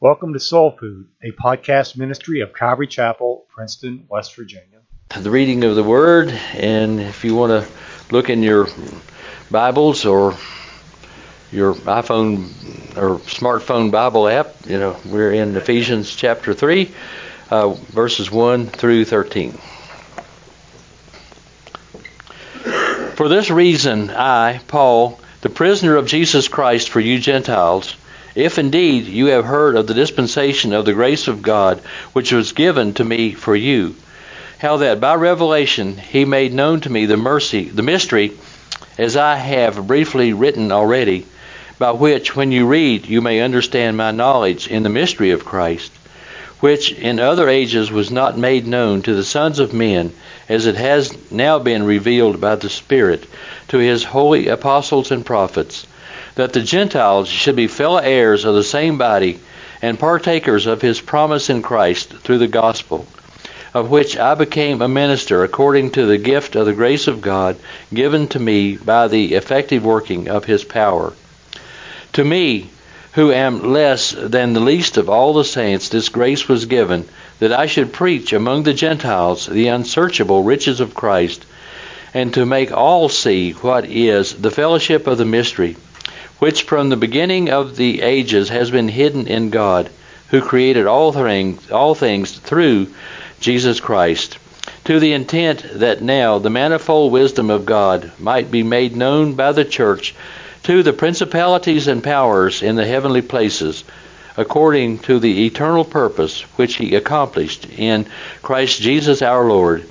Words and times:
Welcome 0.00 0.32
to 0.32 0.40
Soul 0.40 0.72
Food, 0.72 1.06
a 1.22 1.30
podcast 1.30 1.96
ministry 1.96 2.40
of 2.40 2.52
Calvary 2.52 2.88
Chapel, 2.88 3.46
Princeton, 3.48 4.06
West 4.08 4.34
Virginia. 4.34 4.80
The 5.16 5.30
reading 5.30 5.62
of 5.62 5.76
the 5.76 5.84
Word, 5.84 6.30
and 6.52 7.00
if 7.00 7.24
you 7.24 7.36
want 7.36 7.64
to 7.64 7.72
look 8.12 8.28
in 8.28 8.42
your 8.42 8.66
Bibles 9.52 10.04
or 10.04 10.36
your 11.52 11.74
iPhone 11.74 12.48
or 12.96 13.20
smartphone 13.20 13.92
Bible 13.92 14.26
app, 14.26 14.66
you 14.66 14.78
know, 14.78 14.96
we're 15.06 15.32
in 15.32 15.56
Ephesians 15.56 16.14
chapter 16.14 16.52
3, 16.52 16.90
uh, 17.50 17.70
verses 17.70 18.30
1 18.30 18.66
through 18.66 19.04
13. 19.04 19.52
For 23.14 23.28
this 23.28 23.48
reason, 23.48 24.10
I, 24.10 24.60
Paul, 24.66 25.20
the 25.40 25.50
prisoner 25.50 25.94
of 25.96 26.08
Jesus 26.08 26.48
Christ 26.48 26.88
for 26.88 26.98
you 26.98 27.20
Gentiles, 27.20 27.94
if 28.34 28.58
indeed 28.58 29.06
you 29.06 29.26
have 29.26 29.44
heard 29.44 29.76
of 29.76 29.86
the 29.86 29.94
dispensation 29.94 30.72
of 30.72 30.84
the 30.84 30.92
grace 30.92 31.28
of 31.28 31.40
God 31.40 31.78
which 32.12 32.32
was 32.32 32.52
given 32.52 32.92
to 32.94 33.04
me 33.04 33.32
for 33.32 33.54
you, 33.54 33.94
how 34.58 34.76
that 34.78 35.00
by 35.00 35.14
revelation 35.14 35.96
he 35.96 36.24
made 36.24 36.52
known 36.52 36.80
to 36.80 36.90
me 36.90 37.06
the 37.06 37.16
mercy, 37.16 37.64
the 37.64 37.82
mystery, 37.82 38.32
as 38.98 39.16
I 39.16 39.36
have 39.36 39.86
briefly 39.86 40.32
written 40.32 40.72
already, 40.72 41.26
by 41.78 41.92
which 41.92 42.34
when 42.34 42.50
you 42.50 42.66
read 42.66 43.06
you 43.06 43.20
may 43.20 43.40
understand 43.40 43.96
my 43.96 44.10
knowledge 44.10 44.66
in 44.66 44.82
the 44.82 44.88
mystery 44.88 45.30
of 45.30 45.44
Christ, 45.44 45.92
which 46.58 46.90
in 46.90 47.20
other 47.20 47.48
ages 47.48 47.92
was 47.92 48.10
not 48.10 48.36
made 48.36 48.66
known 48.66 49.02
to 49.02 49.14
the 49.14 49.24
sons 49.24 49.60
of 49.60 49.72
men, 49.72 50.12
as 50.48 50.66
it 50.66 50.74
has 50.74 51.14
now 51.30 51.60
been 51.60 51.84
revealed 51.84 52.40
by 52.40 52.56
the 52.56 52.68
Spirit 52.70 53.26
to 53.68 53.78
his 53.78 54.02
holy 54.02 54.48
apostles 54.48 55.12
and 55.12 55.24
prophets 55.24 55.86
that 56.36 56.52
the 56.52 56.62
Gentiles 56.62 57.28
should 57.28 57.54
be 57.54 57.66
fellow 57.66 57.98
heirs 57.98 58.44
of 58.44 58.54
the 58.54 58.64
same 58.64 58.98
body 58.98 59.38
and 59.80 59.98
partakers 59.98 60.66
of 60.66 60.82
his 60.82 61.00
promise 61.00 61.48
in 61.48 61.62
Christ 61.62 62.08
through 62.08 62.38
the 62.38 62.48
gospel, 62.48 63.06
of 63.72 63.90
which 63.90 64.16
I 64.16 64.34
became 64.34 64.82
a 64.82 64.88
minister 64.88 65.44
according 65.44 65.92
to 65.92 66.06
the 66.06 66.18
gift 66.18 66.56
of 66.56 66.66
the 66.66 66.72
grace 66.72 67.06
of 67.06 67.20
God 67.20 67.56
given 67.92 68.26
to 68.28 68.40
me 68.40 68.76
by 68.76 69.08
the 69.08 69.34
effective 69.34 69.84
working 69.84 70.28
of 70.28 70.44
his 70.44 70.64
power. 70.64 71.12
To 72.14 72.24
me, 72.24 72.70
who 73.12 73.30
am 73.30 73.72
less 73.72 74.10
than 74.10 74.54
the 74.54 74.60
least 74.60 74.96
of 74.96 75.08
all 75.08 75.34
the 75.34 75.44
saints, 75.44 75.88
this 75.88 76.08
grace 76.08 76.48
was 76.48 76.66
given 76.66 77.08
that 77.38 77.52
I 77.52 77.66
should 77.66 77.92
preach 77.92 78.32
among 78.32 78.64
the 78.64 78.74
Gentiles 78.74 79.46
the 79.46 79.68
unsearchable 79.68 80.42
riches 80.42 80.80
of 80.80 80.94
Christ, 80.94 81.44
and 82.12 82.34
to 82.34 82.44
make 82.44 82.72
all 82.72 83.08
see 83.08 83.52
what 83.52 83.84
is 83.84 84.34
the 84.34 84.50
fellowship 84.50 85.06
of 85.06 85.18
the 85.18 85.24
mystery 85.24 85.76
which 86.38 86.62
from 86.62 86.88
the 86.88 86.96
beginning 86.96 87.50
of 87.50 87.76
the 87.76 88.02
ages 88.02 88.48
has 88.48 88.70
been 88.70 88.88
hidden 88.88 89.26
in 89.26 89.50
God, 89.50 89.88
who 90.28 90.40
created 90.40 90.86
all 90.86 91.12
things, 91.12 91.70
all 91.70 91.94
things 91.94 92.32
through 92.32 92.88
Jesus 93.40 93.80
Christ, 93.80 94.38
to 94.84 94.98
the 94.98 95.12
intent 95.12 95.64
that 95.74 96.02
now 96.02 96.38
the 96.38 96.50
manifold 96.50 97.12
wisdom 97.12 97.50
of 97.50 97.66
God 97.66 98.10
might 98.18 98.50
be 98.50 98.62
made 98.62 98.96
known 98.96 99.34
by 99.34 99.52
the 99.52 99.64
church 99.64 100.14
to 100.64 100.82
the 100.82 100.92
principalities 100.92 101.86
and 101.88 102.02
powers 102.02 102.62
in 102.62 102.74
the 102.74 102.86
heavenly 102.86 103.22
places, 103.22 103.84
according 104.36 104.98
to 104.98 105.18
the 105.18 105.46
eternal 105.46 105.84
purpose 105.84 106.40
which 106.56 106.76
he 106.76 106.94
accomplished 106.94 107.66
in 107.78 108.06
Christ 108.42 108.80
Jesus 108.80 109.22
our 109.22 109.44
Lord, 109.44 109.86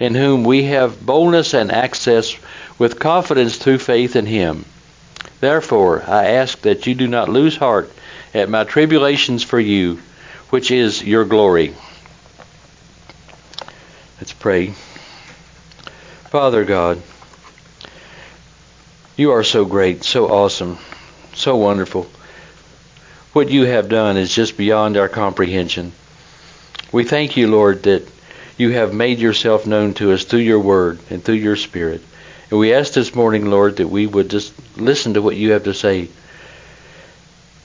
in 0.00 0.14
whom 0.14 0.44
we 0.44 0.64
have 0.64 1.04
boldness 1.04 1.54
and 1.54 1.70
access 1.70 2.34
with 2.78 2.98
confidence 2.98 3.56
through 3.56 3.78
faith 3.78 4.16
in 4.16 4.26
him. 4.26 4.64
Therefore, 5.44 6.02
I 6.06 6.28
ask 6.36 6.62
that 6.62 6.86
you 6.86 6.94
do 6.94 7.06
not 7.06 7.28
lose 7.28 7.54
heart 7.54 7.92
at 8.32 8.48
my 8.48 8.64
tribulations 8.64 9.44
for 9.44 9.60
you, 9.60 10.00
which 10.48 10.70
is 10.70 11.04
your 11.04 11.26
glory. 11.26 11.74
Let's 14.18 14.32
pray. 14.32 14.70
Father 16.30 16.64
God, 16.64 17.02
you 19.18 19.32
are 19.32 19.44
so 19.44 19.66
great, 19.66 20.02
so 20.02 20.28
awesome, 20.28 20.78
so 21.34 21.56
wonderful. 21.56 22.06
What 23.34 23.50
you 23.50 23.66
have 23.66 23.90
done 23.90 24.16
is 24.16 24.34
just 24.34 24.56
beyond 24.56 24.96
our 24.96 25.10
comprehension. 25.10 25.92
We 26.90 27.04
thank 27.04 27.36
you, 27.36 27.48
Lord, 27.48 27.82
that 27.82 28.08
you 28.56 28.70
have 28.70 28.94
made 28.94 29.18
yourself 29.18 29.66
known 29.66 29.92
to 29.96 30.12
us 30.12 30.24
through 30.24 30.40
your 30.40 30.60
word 30.60 31.00
and 31.10 31.22
through 31.22 31.34
your 31.34 31.56
spirit. 31.56 32.00
And 32.54 32.60
we 32.60 32.72
ask 32.72 32.92
this 32.92 33.16
morning, 33.16 33.50
Lord, 33.50 33.78
that 33.78 33.88
we 33.88 34.06
would 34.06 34.30
just 34.30 34.52
listen 34.78 35.14
to 35.14 35.22
what 35.22 35.34
you 35.34 35.50
have 35.50 35.64
to 35.64 35.74
say. 35.74 36.08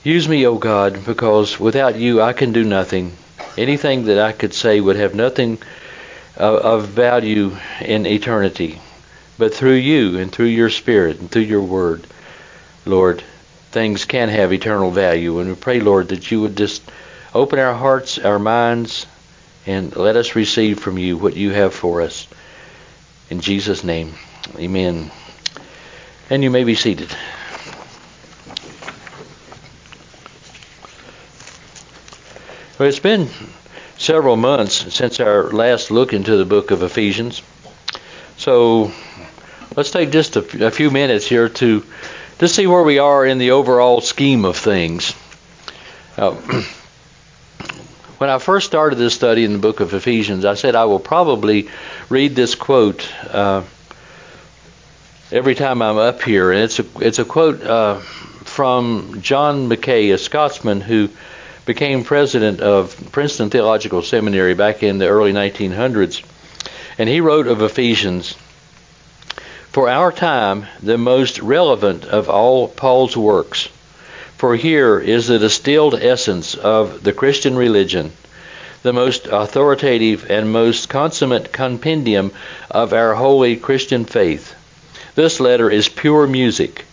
Use 0.02 0.28
me, 0.28 0.44
O 0.48 0.58
God, 0.58 1.04
because 1.06 1.60
without 1.60 1.94
you 1.94 2.20
I 2.20 2.32
can 2.32 2.52
do 2.52 2.64
nothing. 2.64 3.12
Anything 3.56 4.06
that 4.06 4.18
I 4.18 4.32
could 4.32 4.52
say 4.52 4.80
would 4.80 4.96
have 4.96 5.14
nothing 5.14 5.58
of 6.36 6.88
value 6.88 7.56
in 7.80 8.04
eternity. 8.04 8.80
But 9.38 9.54
through 9.54 9.74
you 9.74 10.18
and 10.18 10.32
through 10.32 10.46
your 10.46 10.70
Spirit 10.70 11.20
and 11.20 11.30
through 11.30 11.42
your 11.42 11.62
Word, 11.62 12.04
Lord, 12.84 13.22
things 13.70 14.04
can 14.06 14.28
have 14.28 14.52
eternal 14.52 14.90
value. 14.90 15.38
And 15.38 15.50
we 15.50 15.54
pray, 15.54 15.78
Lord, 15.78 16.08
that 16.08 16.32
you 16.32 16.40
would 16.40 16.56
just 16.56 16.82
open 17.32 17.60
our 17.60 17.74
hearts, 17.74 18.18
our 18.18 18.40
minds, 18.40 19.06
and 19.68 19.94
let 19.94 20.16
us 20.16 20.34
receive 20.34 20.80
from 20.80 20.98
you 20.98 21.16
what 21.16 21.36
you 21.36 21.50
have 21.52 21.74
for 21.74 22.00
us. 22.00 22.26
In 23.30 23.40
Jesus' 23.40 23.84
name. 23.84 24.14
Amen. 24.56 25.10
And 26.28 26.42
you 26.42 26.50
may 26.50 26.64
be 26.64 26.74
seated. 26.74 27.14
Well, 32.78 32.88
it's 32.88 32.98
been 32.98 33.28
several 33.98 34.36
months 34.36 34.94
since 34.94 35.20
our 35.20 35.50
last 35.50 35.90
look 35.90 36.12
into 36.12 36.36
the 36.36 36.46
book 36.46 36.70
of 36.70 36.82
Ephesians. 36.82 37.42
So 38.38 38.92
let's 39.76 39.90
take 39.90 40.10
just 40.10 40.36
a, 40.36 40.70
few 40.70 40.90
minutes 40.90 41.26
here 41.26 41.48
to 41.48 41.84
to 42.38 42.48
see 42.48 42.66
where 42.66 42.82
we 42.82 42.98
are 42.98 43.26
in 43.26 43.36
the 43.36 43.50
overall 43.50 44.00
scheme 44.00 44.46
of 44.46 44.56
things. 44.56 45.14
Uh, 46.16 46.30
when 48.16 48.30
I 48.30 48.38
first 48.38 48.66
started 48.66 48.96
this 48.96 49.14
study 49.14 49.44
in 49.44 49.52
the 49.52 49.58
book 49.58 49.80
of 49.80 49.92
Ephesians, 49.92 50.46
I 50.46 50.54
said 50.54 50.74
I 50.74 50.86
will 50.86 51.00
probably 51.00 51.68
read 52.08 52.34
this 52.34 52.54
quote 52.54 53.06
uh, 53.28 53.62
every 55.32 55.54
time 55.54 55.80
I'm 55.80 55.96
up 55.96 56.22
here, 56.22 56.50
and 56.50 56.62
it's 56.62 56.80
a 56.80 56.84
it's 56.96 57.18
a 57.18 57.24
quote 57.24 57.62
uh, 57.62 58.00
from 58.00 59.20
John 59.22 59.68
Mackay, 59.68 60.10
a 60.10 60.18
Scotsman 60.18 60.80
who 60.80 61.08
became 61.66 62.02
president 62.02 62.60
of 62.60 63.12
Princeton 63.12 63.50
Theological 63.50 64.02
Seminary 64.02 64.54
back 64.54 64.82
in 64.82 64.98
the 64.98 65.06
early 65.06 65.32
1900s, 65.32 66.24
and 66.98 67.08
he 67.08 67.20
wrote 67.20 67.46
of 67.46 67.62
Ephesians. 67.62 68.34
For 69.70 69.88
our 69.88 70.10
time, 70.10 70.66
the 70.82 70.98
most 70.98 71.38
relevant 71.38 72.04
of 72.04 72.28
all 72.28 72.66
Paul's 72.66 73.16
works, 73.16 73.68
for 74.36 74.56
here 74.56 74.98
is 74.98 75.28
the 75.28 75.38
distilled 75.38 75.94
essence 75.94 76.56
of 76.56 77.04
the 77.04 77.12
Christian 77.12 77.56
religion, 77.56 78.10
the 78.82 78.92
most 78.92 79.28
authoritative 79.28 80.28
and 80.28 80.52
most 80.52 80.88
consummate 80.88 81.52
compendium 81.52 82.32
of 82.68 82.92
our 82.92 83.14
holy 83.14 83.54
Christian 83.54 84.04
faith 84.04 84.56
this 85.20 85.38
letter 85.38 85.70
is 85.70 85.90
pure 85.90 86.26
music. 86.26 86.86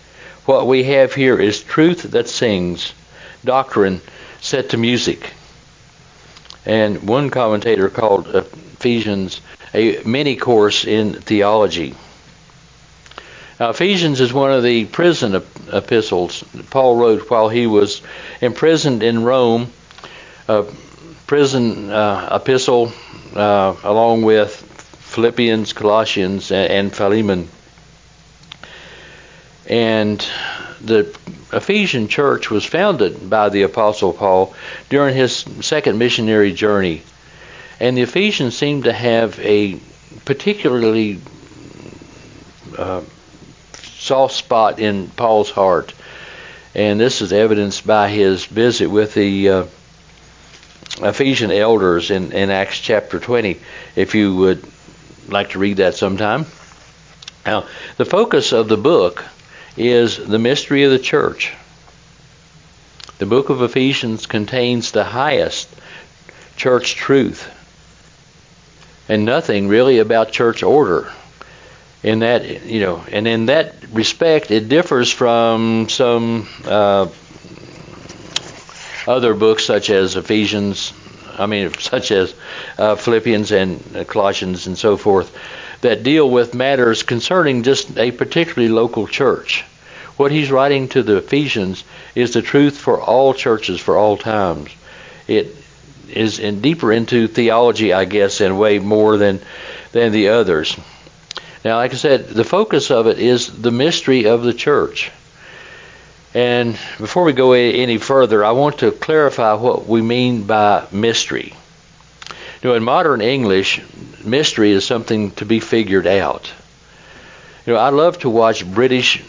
What 0.45 0.67
we 0.67 0.83
have 0.83 1.13
here 1.13 1.39
is 1.39 1.63
truth 1.63 2.03
that 2.11 2.27
sings, 2.27 2.91
doctrine 3.45 4.01
set 4.41 4.71
to 4.71 4.77
music. 4.77 5.31
And 6.65 7.07
one 7.07 7.29
commentator 7.29 7.87
called 7.89 8.27
Ephesians 8.35 9.39
a 9.73 10.01
mini 10.05 10.35
course 10.35 10.83
in 10.83 11.13
theology. 11.13 11.95
Now, 13.61 13.69
Ephesians 13.69 14.19
is 14.19 14.33
one 14.33 14.51
of 14.51 14.61
the 14.61 14.83
prison 14.83 15.41
epistles 15.71 16.43
Paul 16.69 16.97
wrote 16.97 17.29
while 17.29 17.47
he 17.47 17.65
was 17.65 18.01
imprisoned 18.41 19.03
in 19.03 19.23
Rome. 19.23 19.71
A 20.49 20.65
prison 21.27 21.89
uh, 21.89 22.39
epistle 22.41 22.91
uh, 23.37 23.73
along 23.83 24.23
with 24.23 24.51
Philippians, 24.99 25.71
Colossians, 25.71 26.51
and, 26.51 26.71
and 26.71 26.95
Philemon. 26.95 27.47
And 29.67 30.25
the 30.81 31.15
Ephesian 31.51 32.07
church 32.07 32.49
was 32.49 32.65
founded 32.65 33.29
by 33.29 33.49
the 33.49 33.63
Apostle 33.63 34.13
Paul 34.13 34.53
during 34.89 35.15
his 35.15 35.45
second 35.61 35.97
missionary 35.97 36.53
journey. 36.53 37.03
And 37.79 37.97
the 37.97 38.01
Ephesians 38.01 38.57
seem 38.57 38.83
to 38.83 38.93
have 38.93 39.39
a 39.39 39.79
particularly 40.25 41.19
uh, 42.77 43.01
soft 43.73 44.35
spot 44.35 44.79
in 44.79 45.09
Paul's 45.09 45.51
heart. 45.51 45.93
And 46.73 46.99
this 46.99 47.21
is 47.21 47.33
evidenced 47.33 47.85
by 47.85 48.09
his 48.09 48.45
visit 48.45 48.87
with 48.87 49.13
the 49.13 49.49
uh, 49.49 49.65
Ephesian 51.01 51.51
elders 51.51 52.11
in, 52.11 52.31
in 52.31 52.49
Acts 52.49 52.79
chapter 52.79 53.19
20, 53.19 53.59
if 53.95 54.15
you 54.15 54.35
would 54.35 54.65
like 55.27 55.51
to 55.51 55.59
read 55.59 55.77
that 55.77 55.95
sometime. 55.95 56.45
Now, 57.45 57.65
the 57.97 58.05
focus 58.05 58.51
of 58.51 58.67
the 58.67 58.77
book 58.77 59.23
is 59.77 60.17
the 60.17 60.39
mystery 60.39 60.83
of 60.83 60.91
the 60.91 60.99
church. 60.99 61.53
The 63.19 63.25
book 63.25 63.49
of 63.49 63.61
Ephesians 63.61 64.25
contains 64.25 64.91
the 64.91 65.03
highest 65.03 65.69
church 66.55 66.95
truth 66.95 67.49
and 69.09 69.25
nothing 69.25 69.67
really 69.67 69.99
about 69.99 70.31
church 70.31 70.63
order. 70.63 71.11
In 72.03 72.19
that, 72.19 72.65
you 72.65 72.79
know, 72.81 73.03
and 73.11 73.27
in 73.27 73.47
that 73.47 73.75
respect, 73.91 74.51
it 74.51 74.69
differs 74.69 75.11
from 75.11 75.89
some 75.89 76.47
uh, 76.63 77.07
other 79.07 79.33
books 79.33 79.65
such 79.65 79.89
as 79.89 80.15
Ephesians, 80.15 80.93
I 81.37 81.45
mean, 81.45 81.73
such 81.79 82.11
as 82.11 82.33
uh, 82.77 82.95
Philippians 82.95 83.51
and 83.51 84.07
Colossians 84.07 84.67
and 84.67 84.77
so 84.77 84.97
forth, 84.97 85.35
that 85.81 86.03
deal 86.03 86.29
with 86.29 86.53
matters 86.53 87.03
concerning 87.03 87.63
just 87.63 87.97
a 87.97 88.11
particularly 88.11 88.73
local 88.73 89.07
church. 89.07 89.63
What 90.17 90.31
he's 90.31 90.49
writing 90.49 90.87
to 90.89 91.03
the 91.03 91.17
Ephesians 91.17 91.83
is 92.15 92.33
the 92.33 92.41
truth 92.41 92.77
for 92.77 92.99
all 92.99 93.33
churches 93.35 93.79
for 93.79 93.95
all 93.97 94.17
times. 94.17 94.69
It 95.27 95.55
is 96.09 96.39
in 96.39 96.61
deeper 96.61 96.91
into 96.91 97.27
theology, 97.27 97.93
I 97.93 98.05
guess, 98.05 98.41
in 98.41 98.51
a 98.51 98.55
way 98.55 98.79
more 98.79 99.17
than 99.17 99.41
than 99.91 100.11
the 100.11 100.29
others. 100.29 100.75
Now, 101.63 101.77
like 101.77 101.93
I 101.93 101.97
said, 101.97 102.29
the 102.29 102.43
focus 102.43 102.91
of 102.91 103.07
it 103.07 103.19
is 103.19 103.47
the 103.47 103.71
mystery 103.71 104.25
of 104.25 104.43
the 104.43 104.53
church. 104.53 105.11
And 106.37 106.73
before 106.99 107.23
we 107.23 107.33
go 107.33 107.53
any 107.53 107.97
further, 107.97 108.45
I 108.45 108.51
want 108.51 108.77
to 108.79 108.91
clarify 108.91 109.55
what 109.55 109.87
we 109.87 110.03
mean 110.03 110.43
by 110.43 110.85
mystery. 110.91 111.55
Know, 112.63 112.75
in 112.75 112.83
modern 112.83 113.21
English, 113.21 113.81
mystery 114.23 114.69
is 114.69 114.85
something 114.85 115.31
to 115.31 115.45
be 115.45 115.59
figured 115.59 116.05
out. 116.05 116.53
You 117.65 117.73
know, 117.73 117.79
I 117.79 117.89
love 117.89 118.19
to 118.19 118.29
watch 118.29 118.71
British 118.71 119.23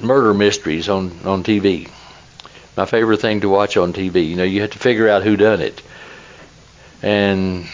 murder 0.00 0.34
mysteries 0.34 0.88
on 0.88 1.20
on 1.24 1.44
TV. 1.44 1.88
My 2.76 2.86
favorite 2.86 3.20
thing 3.20 3.42
to 3.42 3.48
watch 3.48 3.76
on 3.76 3.92
TV. 3.92 4.26
You 4.28 4.34
know, 4.34 4.42
you 4.42 4.62
have 4.62 4.72
to 4.72 4.80
figure 4.80 5.08
out 5.08 5.22
who 5.22 5.36
done 5.36 5.60
it, 5.60 5.80
and 7.02 7.66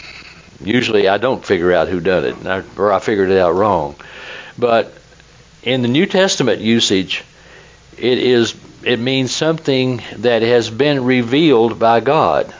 usually 0.63 1.07
I 1.07 1.17
don't 1.17 1.43
figure 1.43 1.73
out 1.73 1.87
who 1.87 1.99
done 2.01 2.25
it, 2.25 2.65
or 2.77 2.93
I 2.93 2.99
figured 2.99 3.31
it 3.31 3.39
out 3.39 3.55
wrong. 3.55 3.95
But 4.59 4.93
in 5.63 5.81
the 5.81 5.87
New 5.87 6.05
Testament 6.05 6.61
usage, 6.61 7.23
it 7.97 8.19
is 8.19 8.53
it 8.85 8.99
means 8.99 9.33
something 9.33 10.03
that 10.17 10.43
has 10.43 10.69
been 10.69 11.03
revealed 11.03 11.79
by 11.79 12.01
God, 12.01 12.53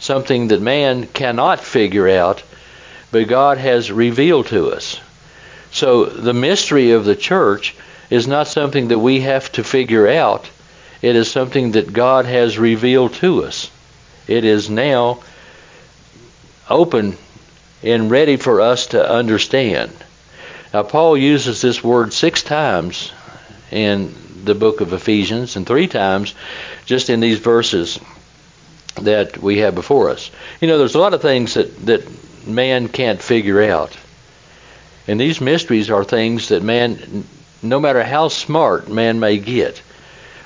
something 0.00 0.48
that 0.48 0.60
man 0.60 1.06
cannot 1.06 1.60
figure 1.60 2.08
out, 2.08 2.42
but 3.12 3.28
God 3.28 3.58
has 3.58 3.92
revealed 3.92 4.48
to 4.48 4.72
us. 4.72 4.98
So 5.70 6.04
the 6.04 6.34
mystery 6.34 6.90
of 6.90 7.04
the 7.04 7.14
church 7.14 7.76
is 8.10 8.26
not 8.26 8.48
something 8.48 8.88
that 8.88 8.98
we 8.98 9.20
have 9.20 9.52
to 9.52 9.62
figure 9.62 10.08
out. 10.08 10.50
It 11.00 11.14
is 11.14 11.30
something 11.30 11.72
that 11.72 11.92
God 11.92 12.24
has 12.24 12.58
revealed 12.58 13.14
to 13.14 13.44
us. 13.44 13.70
It 14.26 14.44
is 14.44 14.68
now 14.68 15.20
open 16.68 17.16
and 17.84 18.10
ready 18.10 18.36
for 18.36 18.60
us 18.60 18.88
to 18.88 19.08
understand. 19.10 19.92
Now, 20.74 20.82
Paul 20.82 21.16
uses 21.16 21.62
this 21.62 21.84
word 21.84 22.12
six 22.12 22.42
times 22.42 23.12
in 23.70 24.12
the 24.44 24.54
book 24.54 24.80
of 24.80 24.92
Ephesians 24.92 25.56
and 25.56 25.66
three 25.66 25.86
times 25.86 26.34
just 26.86 27.10
in 27.10 27.20
these 27.20 27.38
verses 27.38 27.98
that 28.96 29.38
we 29.38 29.58
have 29.58 29.74
before 29.74 30.10
us. 30.10 30.30
You 30.60 30.68
know, 30.68 30.78
there's 30.78 30.94
a 30.94 31.00
lot 31.00 31.14
of 31.14 31.22
things 31.22 31.54
that, 31.54 31.74
that 31.86 32.46
man 32.46 32.88
can't 32.88 33.20
figure 33.20 33.62
out. 33.62 33.96
And 35.06 35.18
these 35.20 35.40
mysteries 35.40 35.90
are 35.90 36.04
things 36.04 36.48
that 36.48 36.62
man 36.62 37.24
no 37.62 37.80
matter 37.80 38.02
how 38.02 38.28
smart 38.28 38.88
man 38.88 39.20
may 39.20 39.38
get, 39.38 39.82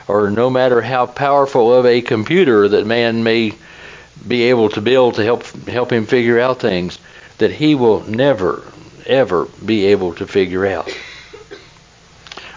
or 0.08 0.30
no 0.30 0.50
matter 0.50 0.80
how 0.80 1.06
powerful 1.06 1.74
of 1.74 1.86
a 1.86 2.00
computer 2.00 2.68
that 2.68 2.86
man 2.86 3.22
may 3.22 3.52
be 4.26 4.44
able 4.44 4.68
to 4.70 4.80
build 4.80 5.14
to 5.14 5.24
help 5.24 5.44
help 5.66 5.92
him 5.92 6.06
figure 6.06 6.40
out 6.40 6.60
things, 6.60 6.98
that 7.38 7.50
he 7.50 7.74
will 7.74 8.00
never 8.04 8.62
ever 9.06 9.46
be 9.64 9.86
able 9.86 10.14
to 10.14 10.26
figure 10.26 10.66
out. 10.66 10.90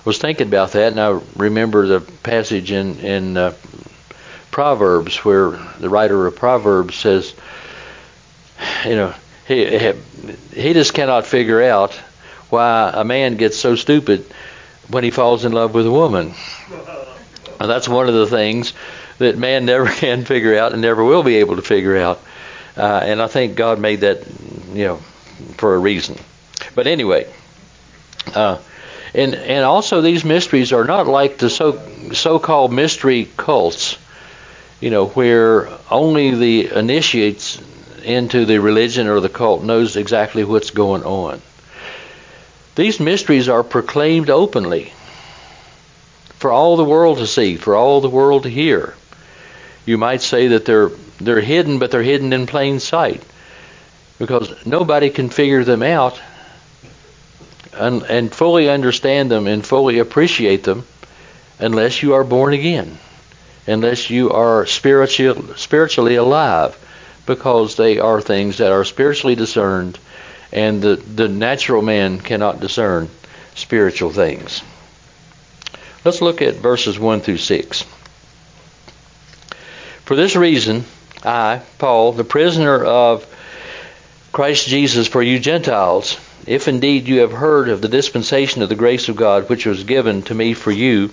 Was 0.05 0.19
thinking 0.19 0.47
about 0.47 0.73
that, 0.73 0.91
and 0.91 1.01
I 1.01 1.19
remember 1.35 1.87
the 1.87 1.99
passage 1.99 2.71
in 2.71 2.99
in 2.99 3.37
uh, 3.37 3.53
Proverbs 4.51 5.25
where 5.25 5.51
the 5.79 5.89
writer 5.89 6.27
of 6.27 6.35
Proverbs 6.35 6.95
says, 6.95 7.33
you 8.85 8.95
know, 8.95 9.13
he 9.47 9.93
he 10.53 10.73
just 10.73 10.93
cannot 10.93 11.25
figure 11.25 11.61
out 11.61 11.93
why 12.49 12.91
a 12.93 13.03
man 13.03 13.35
gets 13.35 13.57
so 13.57 13.75
stupid 13.75 14.25
when 14.89 15.03
he 15.03 15.11
falls 15.11 15.45
in 15.45 15.51
love 15.51 15.73
with 15.73 15.85
a 15.87 15.91
woman. 15.91 16.33
And 17.59 17.69
that's 17.69 17.87
one 17.89 18.07
of 18.07 18.13
the 18.13 18.27
things 18.27 18.73
that 19.17 19.37
man 19.37 19.65
never 19.71 19.87
can 19.87 20.25
figure 20.25 20.57
out 20.57 20.73
and 20.73 20.81
never 20.81 21.03
will 21.03 21.23
be 21.23 21.37
able 21.37 21.55
to 21.55 21.61
figure 21.61 21.97
out. 21.97 22.21
Uh, 22.77 23.01
and 23.03 23.21
I 23.21 23.27
think 23.27 23.55
God 23.55 23.79
made 23.79 24.01
that, 24.01 24.25
you 24.73 24.85
know, 24.85 24.97
for 25.57 25.75
a 25.75 25.79
reason. 25.79 26.17
But 26.75 26.87
anyway, 26.87 27.31
uh, 28.33 28.59
and 29.15 29.33
and 29.33 29.63
also 29.63 30.01
these 30.01 30.25
mysteries 30.25 30.73
are 30.73 30.83
not 30.83 31.07
like 31.07 31.37
the 31.37 31.49
so 31.49 31.81
so-called 32.11 32.73
mystery 32.73 33.29
cults, 33.37 33.97
you 34.81 34.89
know, 34.89 35.07
where 35.07 35.69
only 35.89 36.31
the 36.31 36.77
initiates 36.77 37.61
into 38.03 38.45
the 38.45 38.59
religion 38.59 39.07
or 39.07 39.19
the 39.19 39.29
cult 39.29 39.63
knows 39.63 39.95
exactly 39.95 40.43
what's 40.43 40.69
going 40.71 41.03
on. 41.03 41.41
These 42.75 42.99
mysteries 42.99 43.47
are 43.47 43.63
proclaimed 43.63 44.29
openly 44.29 44.91
for 46.37 46.51
all 46.51 46.75
the 46.75 46.83
world 46.83 47.17
to 47.19 47.27
see, 47.27 47.55
for 47.55 47.75
all 47.75 48.01
the 48.01 48.09
world 48.09 48.43
to 48.43 48.49
hear. 48.49 48.93
You 49.85 49.97
might 49.97 50.21
say 50.21 50.49
that 50.49 50.65
they're 50.65 50.91
they're 51.21 51.41
hidden, 51.41 51.79
but 51.79 51.89
they're 51.89 52.03
hidden 52.03 52.33
in 52.33 52.47
plain 52.47 52.81
sight 52.81 53.23
because 54.19 54.65
nobody 54.65 55.09
can 55.09 55.29
figure 55.29 55.63
them 55.63 55.83
out 55.83 56.19
and, 57.77 58.03
and 58.03 58.33
fully 58.33 58.69
understand 58.69 59.29
them 59.31 59.47
and 59.47 59.65
fully 59.65 59.99
appreciate 59.99 60.63
them 60.63 60.85
unless 61.59 62.01
you 62.01 62.13
are 62.13 62.23
born 62.23 62.53
again, 62.53 62.97
unless 63.67 64.09
you 64.09 64.31
are 64.31 64.65
spiritual, 64.65 65.55
spiritually 65.55 66.15
alive, 66.15 66.77
because 67.25 67.75
they 67.75 67.99
are 67.99 68.21
things 68.21 68.57
that 68.57 68.71
are 68.71 68.83
spiritually 68.83 69.35
discerned 69.35 69.97
and 70.51 70.81
the, 70.81 70.95
the 70.95 71.27
natural 71.27 71.81
man 71.81 72.19
cannot 72.19 72.59
discern 72.59 73.09
spiritual 73.55 74.11
things. 74.11 74.61
Let's 76.03 76.21
look 76.21 76.41
at 76.41 76.55
verses 76.55 76.99
1 76.99 77.21
through 77.21 77.37
6. 77.37 77.83
For 80.05 80.15
this 80.15 80.35
reason, 80.35 80.85
I, 81.23 81.61
Paul, 81.79 82.11
the 82.13 82.23
prisoner 82.23 82.83
of 82.83 83.25
Christ 84.31 84.67
Jesus 84.67 85.07
for 85.07 85.23
you 85.23 85.39
Gentiles, 85.39 86.17
if 86.47 86.67
indeed 86.67 87.07
you 87.07 87.21
have 87.21 87.31
heard 87.31 87.69
of 87.69 87.81
the 87.81 87.87
dispensation 87.87 88.61
of 88.61 88.69
the 88.69 88.75
grace 88.75 89.09
of 89.09 89.15
God 89.15 89.49
which 89.49 89.65
was 89.65 89.83
given 89.83 90.21
to 90.23 90.35
me 90.35 90.53
for 90.53 90.71
you, 90.71 91.09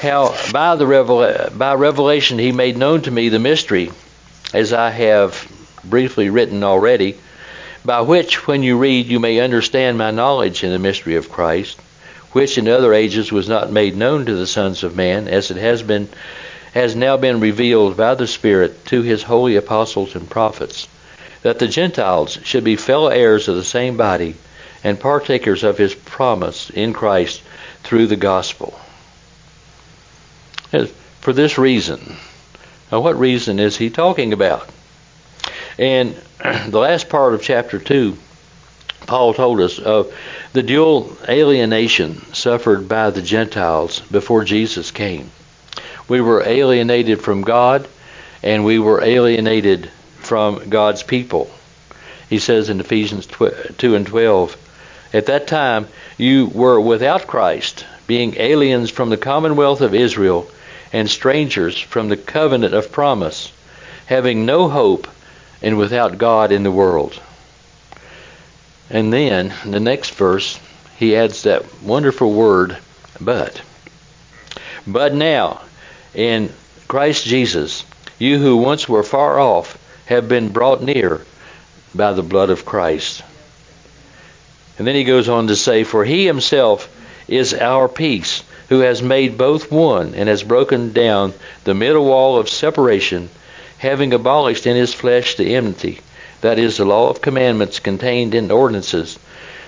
how 0.00 0.34
by 0.52 0.76
the 0.76 1.50
by 1.56 1.74
revelation 1.74 2.38
he 2.38 2.52
made 2.52 2.76
known 2.76 3.02
to 3.02 3.10
me 3.10 3.28
the 3.28 3.38
mystery, 3.38 3.90
as 4.52 4.72
I 4.72 4.90
have 4.90 5.50
briefly 5.84 6.28
written 6.28 6.64
already, 6.64 7.16
by 7.84 8.00
which, 8.02 8.46
when 8.46 8.62
you 8.62 8.76
read, 8.78 9.06
you 9.06 9.18
may 9.20 9.40
understand 9.40 9.98
my 9.98 10.10
knowledge 10.10 10.62
in 10.62 10.70
the 10.70 10.78
mystery 10.78 11.16
of 11.16 11.30
Christ, 11.30 11.78
which 12.32 12.58
in 12.58 12.68
other 12.68 12.92
ages 12.92 13.32
was 13.32 13.48
not 13.48 13.72
made 13.72 13.96
known 13.96 14.26
to 14.26 14.34
the 14.34 14.46
sons 14.46 14.82
of 14.82 14.96
man, 14.96 15.28
as 15.28 15.50
it 15.50 15.56
has 15.56 15.82
been 15.82 16.08
has 16.74 16.96
now 16.96 17.16
been 17.16 17.38
revealed 17.38 17.96
by 17.96 18.14
the 18.14 18.26
Spirit 18.26 18.86
to 18.86 19.02
his 19.02 19.22
holy 19.22 19.56
apostles 19.56 20.14
and 20.14 20.28
prophets, 20.28 20.88
that 21.42 21.58
the 21.58 21.68
Gentiles 21.68 22.38
should 22.44 22.64
be 22.64 22.76
fellow 22.76 23.08
heirs 23.08 23.48
of 23.48 23.56
the 23.56 23.64
same 23.64 23.96
body 23.96 24.34
and 24.84 24.98
partakers 24.98 25.62
of 25.62 25.78
his 25.78 25.94
promise 25.94 26.70
in 26.70 26.92
Christ 26.92 27.42
through 27.82 28.06
the 28.06 28.16
gospel. 28.16 28.78
For 31.20 31.32
this 31.32 31.58
reason. 31.58 32.16
Now, 32.90 33.00
what 33.00 33.18
reason 33.18 33.58
is 33.58 33.76
he 33.76 33.90
talking 33.90 34.32
about? 34.32 34.68
And 35.78 36.16
the 36.68 36.78
last 36.78 37.08
part 37.08 37.34
of 37.34 37.42
chapter 37.42 37.78
2, 37.78 38.16
Paul 39.06 39.34
told 39.34 39.60
us 39.60 39.78
of 39.78 40.14
the 40.52 40.62
dual 40.62 41.16
alienation 41.28 42.22
suffered 42.34 42.88
by 42.88 43.10
the 43.10 43.22
Gentiles 43.22 44.00
before 44.00 44.44
Jesus 44.44 44.90
came. 44.90 45.30
We 46.08 46.20
were 46.20 46.46
alienated 46.46 47.20
from 47.20 47.42
God, 47.42 47.88
and 48.42 48.64
we 48.64 48.78
were 48.78 49.02
alienated 49.02 49.90
from 50.32 50.70
God's 50.70 51.02
people. 51.02 51.50
He 52.30 52.38
says 52.38 52.70
in 52.70 52.80
Ephesians 52.80 53.26
2 53.26 53.94
and 53.94 54.06
12, 54.06 54.56
At 55.12 55.26
that 55.26 55.46
time 55.46 55.88
you 56.16 56.46
were 56.46 56.80
without 56.80 57.26
Christ, 57.26 57.84
being 58.06 58.38
aliens 58.38 58.88
from 58.88 59.10
the 59.10 59.18
commonwealth 59.18 59.82
of 59.82 59.94
Israel 59.94 60.50
and 60.90 61.10
strangers 61.10 61.78
from 61.78 62.08
the 62.08 62.16
covenant 62.16 62.72
of 62.72 62.90
promise, 62.90 63.52
having 64.06 64.46
no 64.46 64.70
hope 64.70 65.06
and 65.60 65.76
without 65.76 66.16
God 66.16 66.50
in 66.50 66.62
the 66.62 66.70
world. 66.70 67.20
And 68.88 69.12
then, 69.12 69.52
the 69.66 69.80
next 69.80 70.12
verse, 70.12 70.58
he 70.96 71.14
adds 71.14 71.42
that 71.42 71.82
wonderful 71.82 72.32
word, 72.32 72.78
but. 73.20 73.60
But 74.86 75.14
now, 75.14 75.60
in 76.14 76.50
Christ 76.88 77.26
Jesus, 77.26 77.84
you 78.18 78.38
who 78.38 78.56
once 78.56 78.88
were 78.88 79.02
far 79.02 79.38
off 79.38 79.76
have 80.12 80.28
been 80.28 80.48
brought 80.48 80.82
near 80.82 81.20
by 81.94 82.12
the 82.12 82.22
blood 82.22 82.50
of 82.50 82.64
Christ. 82.64 83.22
And 84.78 84.86
then 84.86 84.94
he 84.94 85.04
goes 85.04 85.28
on 85.28 85.48
to 85.48 85.56
say, 85.56 85.84
For 85.84 86.04
he 86.04 86.24
himself 86.26 86.88
is 87.28 87.52
our 87.54 87.88
peace, 87.88 88.42
who 88.68 88.80
has 88.80 89.02
made 89.02 89.36
both 89.36 89.70
one 89.70 90.14
and 90.14 90.28
has 90.28 90.42
broken 90.42 90.92
down 90.92 91.34
the 91.64 91.74
middle 91.74 92.06
wall 92.06 92.38
of 92.38 92.48
separation, 92.48 93.28
having 93.78 94.14
abolished 94.14 94.66
in 94.66 94.76
his 94.76 94.94
flesh 94.94 95.34
the 95.34 95.54
enmity, 95.54 96.00
that 96.40 96.58
is, 96.58 96.76
the 96.76 96.84
law 96.84 97.10
of 97.10 97.20
commandments 97.20 97.80
contained 97.80 98.34
in 98.34 98.50
ordinances, 98.50 99.18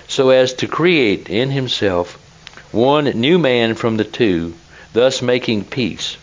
so 0.07 0.29
as 0.29 0.53
to 0.53 0.67
create 0.67 1.29
in 1.29 1.51
himself 1.51 2.19
one 2.71 3.05
new 3.05 3.37
man 3.37 3.75
from 3.75 3.97
the 3.97 4.03
two, 4.03 4.53
thus 4.93 5.21
making 5.21 5.63
peace, 5.63 6.17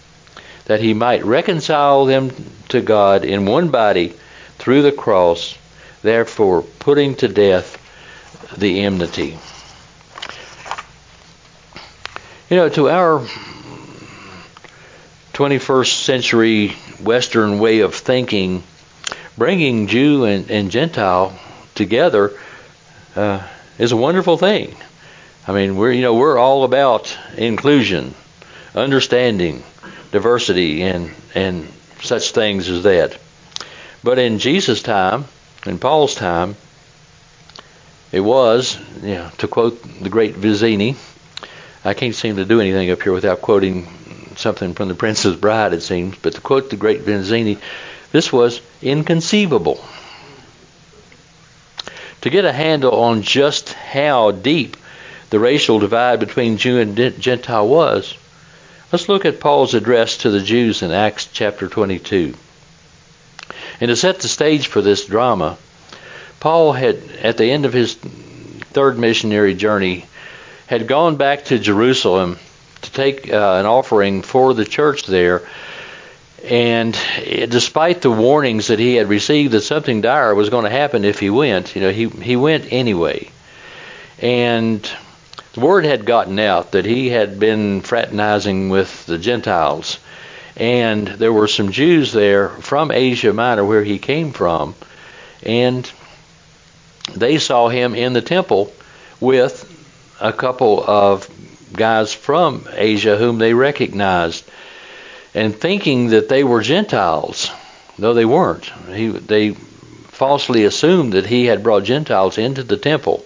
that 0.66 0.80
he 0.80 0.94
might 0.94 1.24
reconcile 1.24 2.04
them 2.04 2.30
to 2.68 2.80
God 2.80 3.24
in 3.24 3.46
one 3.46 3.70
body 3.70 4.14
through 4.58 4.82
the 4.82 4.92
cross, 4.92 5.56
therefore 6.02 6.62
putting 6.62 7.14
to 7.16 7.28
death 7.28 7.78
the 8.56 8.82
enmity. 8.82 9.38
You 12.48 12.56
know, 12.56 12.68
to 12.68 12.90
our 12.90 13.20
21st 15.32 15.92
century 16.04 16.68
Western 17.02 17.58
way 17.58 17.80
of 17.80 17.94
thinking, 17.94 18.62
bringing 19.38 19.86
Jew 19.86 20.24
and, 20.24 20.50
and 20.50 20.70
Gentile 20.70 21.38
together 21.74 22.32
uh, 23.16 23.46
is 23.78 23.92
a 23.92 23.96
wonderful 23.96 24.36
thing. 24.36 24.76
I 25.48 25.52
mean, 25.52 25.76
we're 25.76 25.92
you 25.92 26.02
know 26.02 26.14
we're 26.14 26.38
all 26.38 26.64
about 26.64 27.16
inclusion, 27.36 28.14
understanding, 28.74 29.64
diversity, 30.12 30.82
and 30.82 31.10
and 31.34 31.68
such 32.00 32.30
things 32.30 32.68
as 32.68 32.84
that. 32.84 33.18
But 34.04 34.18
in 34.18 34.38
Jesus' 34.38 34.82
time, 34.82 35.24
in 35.66 35.78
Paul's 35.78 36.14
time, 36.14 36.56
it 38.12 38.20
was, 38.20 38.78
you 39.02 39.14
know, 39.14 39.30
to 39.38 39.48
quote 39.48 39.82
the 40.00 40.10
great 40.10 40.34
Vizzini, 40.34 40.96
I 41.84 41.94
can't 41.94 42.14
seem 42.14 42.36
to 42.36 42.44
do 42.44 42.60
anything 42.60 42.90
up 42.90 43.02
here 43.02 43.12
without 43.12 43.40
quoting 43.40 43.88
something 44.36 44.74
from 44.74 44.88
The 44.88 44.94
Princess 44.94 45.36
Bride, 45.36 45.72
it 45.72 45.82
seems, 45.82 46.16
but 46.16 46.34
to 46.34 46.40
quote 46.40 46.70
the 46.70 46.76
great 46.76 47.02
Vizzini, 47.02 47.58
this 48.12 48.32
was 48.32 48.60
inconceivable. 48.82 49.82
To 52.20 52.30
get 52.30 52.44
a 52.44 52.52
handle 52.52 52.94
on 52.94 53.22
just 53.22 53.72
how 53.72 54.30
deep 54.30 54.76
the 55.30 55.40
racial 55.40 55.78
divide 55.78 56.20
between 56.20 56.58
Jew 56.58 56.78
and 56.78 57.20
Gentile 57.20 57.66
was, 57.66 58.16
let's 58.92 59.08
look 59.08 59.24
at 59.24 59.40
Paul's 59.40 59.74
address 59.74 60.18
to 60.18 60.30
the 60.30 60.40
Jews 60.40 60.82
in 60.82 60.92
Acts 60.92 61.26
chapter 61.32 61.66
22. 61.66 62.34
And 63.80 63.88
to 63.88 63.96
set 63.96 64.20
the 64.20 64.28
stage 64.28 64.66
for 64.66 64.82
this 64.82 65.06
drama, 65.06 65.56
Paul 66.40 66.72
had, 66.72 66.96
at 67.22 67.38
the 67.38 67.50
end 67.50 67.64
of 67.64 67.72
his 67.72 67.94
third 67.94 68.98
missionary 68.98 69.54
journey, 69.54 70.04
had 70.66 70.86
gone 70.86 71.16
back 71.16 71.46
to 71.46 71.58
Jerusalem 71.58 72.38
to 72.82 72.92
take 72.92 73.32
uh, 73.32 73.56
an 73.58 73.66
offering 73.66 74.22
for 74.22 74.52
the 74.52 74.64
church 74.64 75.06
there. 75.06 75.42
And 76.44 76.92
despite 77.48 78.02
the 78.02 78.10
warnings 78.10 78.66
that 78.66 78.78
he 78.78 78.96
had 78.96 79.08
received 79.08 79.52
that 79.52 79.60
something 79.62 80.00
dire 80.00 80.34
was 80.34 80.50
going 80.50 80.64
to 80.64 80.70
happen 80.70 81.04
if 81.04 81.18
he 81.18 81.30
went, 81.30 81.76
you 81.76 81.82
know, 81.82 81.90
he 81.90 82.08
he 82.08 82.34
went 82.34 82.72
anyway. 82.72 83.30
And 84.18 84.90
the 85.54 85.60
word 85.60 85.84
had 85.84 86.04
gotten 86.04 86.38
out 86.38 86.72
that 86.72 86.84
he 86.84 87.10
had 87.10 87.38
been 87.38 87.82
fraternizing 87.82 88.70
with 88.70 89.06
the 89.06 89.18
Gentiles, 89.18 89.98
and 90.56 91.06
there 91.06 91.32
were 91.32 91.48
some 91.48 91.72
Jews 91.72 92.12
there 92.12 92.48
from 92.48 92.90
Asia 92.90 93.32
Minor 93.32 93.64
where 93.64 93.84
he 93.84 93.98
came 93.98 94.32
from, 94.32 94.74
and 95.42 95.90
they 97.14 97.38
saw 97.38 97.68
him 97.68 97.94
in 97.94 98.12
the 98.12 98.22
temple 98.22 98.72
with 99.20 99.68
a 100.20 100.32
couple 100.32 100.82
of 100.86 101.28
guys 101.72 102.12
from 102.12 102.66
Asia 102.72 103.16
whom 103.16 103.38
they 103.38 103.54
recognized 103.54 104.44
and 105.34 105.54
thinking 105.54 106.08
that 106.08 106.28
they 106.28 106.44
were 106.44 106.60
Gentiles, 106.60 107.50
though 107.98 108.14
they 108.14 108.24
weren't. 108.24 108.66
He, 108.92 109.08
they 109.08 109.52
falsely 109.52 110.64
assumed 110.64 111.14
that 111.14 111.26
he 111.26 111.46
had 111.46 111.62
brought 111.62 111.84
Gentiles 111.84 112.38
into 112.38 112.62
the 112.62 112.76
temple. 112.76 113.24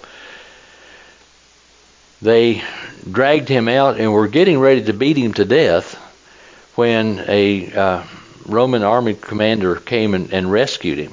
They 2.23 2.63
dragged 3.11 3.49
him 3.49 3.69
out 3.69 3.99
and 3.99 4.13
were 4.13 4.29
getting 4.29 4.59
ready 4.59 4.85
to 4.85 4.93
beat 4.93 5.17
him 5.17 5.35
to 5.35 5.45
death 5.45 5.95
when 6.75 7.25
a 7.29 7.73
uh, 7.73 8.03
Roman 8.47 8.83
army 8.83 9.15
commander 9.15 9.77
came 9.77 10.15
and, 10.15 10.33
and 10.33 10.51
rescued 10.51 10.99
him. 10.99 11.13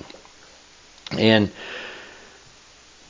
And 1.18 1.52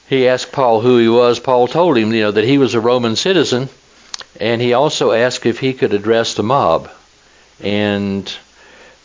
he 0.10 0.28
asked 0.28 0.52
Paul 0.52 0.82
who 0.82 0.98
he 0.98 1.10
was. 1.10 1.40
Paul 1.40 1.68
told 1.68 1.98
him, 1.98 2.14
you 2.14 2.22
know, 2.22 2.32
that 2.32 2.44
he 2.44 2.58
was 2.58 2.74
a 2.74 2.80
Roman 2.80 3.16
citizen, 3.16 3.70
and 4.40 4.62
he 4.62 4.74
also 4.74 5.12
asked 5.12 5.46
if 5.46 5.60
he 5.60 5.74
could 5.74 5.94
address 5.94 6.34
the 6.34 6.44
mob. 6.44 6.90
And 7.62 8.32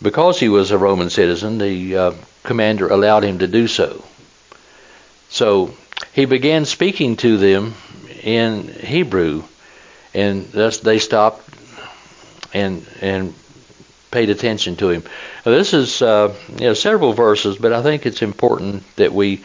because 0.02 0.40
he 0.40 0.48
was 0.48 0.70
a 0.70 0.78
Roman 0.78 1.10
citizen, 1.10 1.58
the 1.58 1.96
uh, 1.96 2.12
commander 2.42 2.88
allowed 2.88 3.24
him 3.24 3.38
to 3.40 3.46
do 3.46 3.68
so. 3.68 4.04
So 5.28 5.74
he 6.12 6.24
began 6.24 6.64
speaking 6.64 7.16
to 7.18 7.36
them 7.36 7.74
in 8.18 8.68
Hebrew, 8.68 9.44
and 10.14 10.50
thus 10.52 10.78
they 10.78 10.98
stopped 10.98 11.48
and 12.52 12.86
and 13.00 13.34
paid 14.10 14.30
attention 14.30 14.76
to 14.76 14.88
him. 14.88 15.02
Now, 15.44 15.52
this 15.52 15.74
is 15.74 16.02
uh, 16.02 16.34
you 16.52 16.66
know 16.66 16.74
several 16.74 17.12
verses, 17.12 17.56
but 17.56 17.72
I 17.72 17.82
think 17.82 18.06
it's 18.06 18.22
important 18.22 18.84
that 18.96 19.12
we 19.12 19.42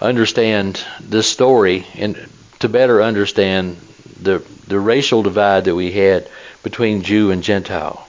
understand 0.00 0.84
this 1.00 1.26
story 1.26 1.86
and 1.94 2.28
to 2.60 2.68
better 2.68 3.02
understand 3.02 3.76
the 4.20 4.44
the 4.66 4.78
racial 4.78 5.22
divide 5.22 5.64
that 5.64 5.74
we 5.74 5.90
had 5.92 6.28
between 6.62 7.02
Jew 7.02 7.30
and 7.30 7.42
Gentile. 7.42 8.06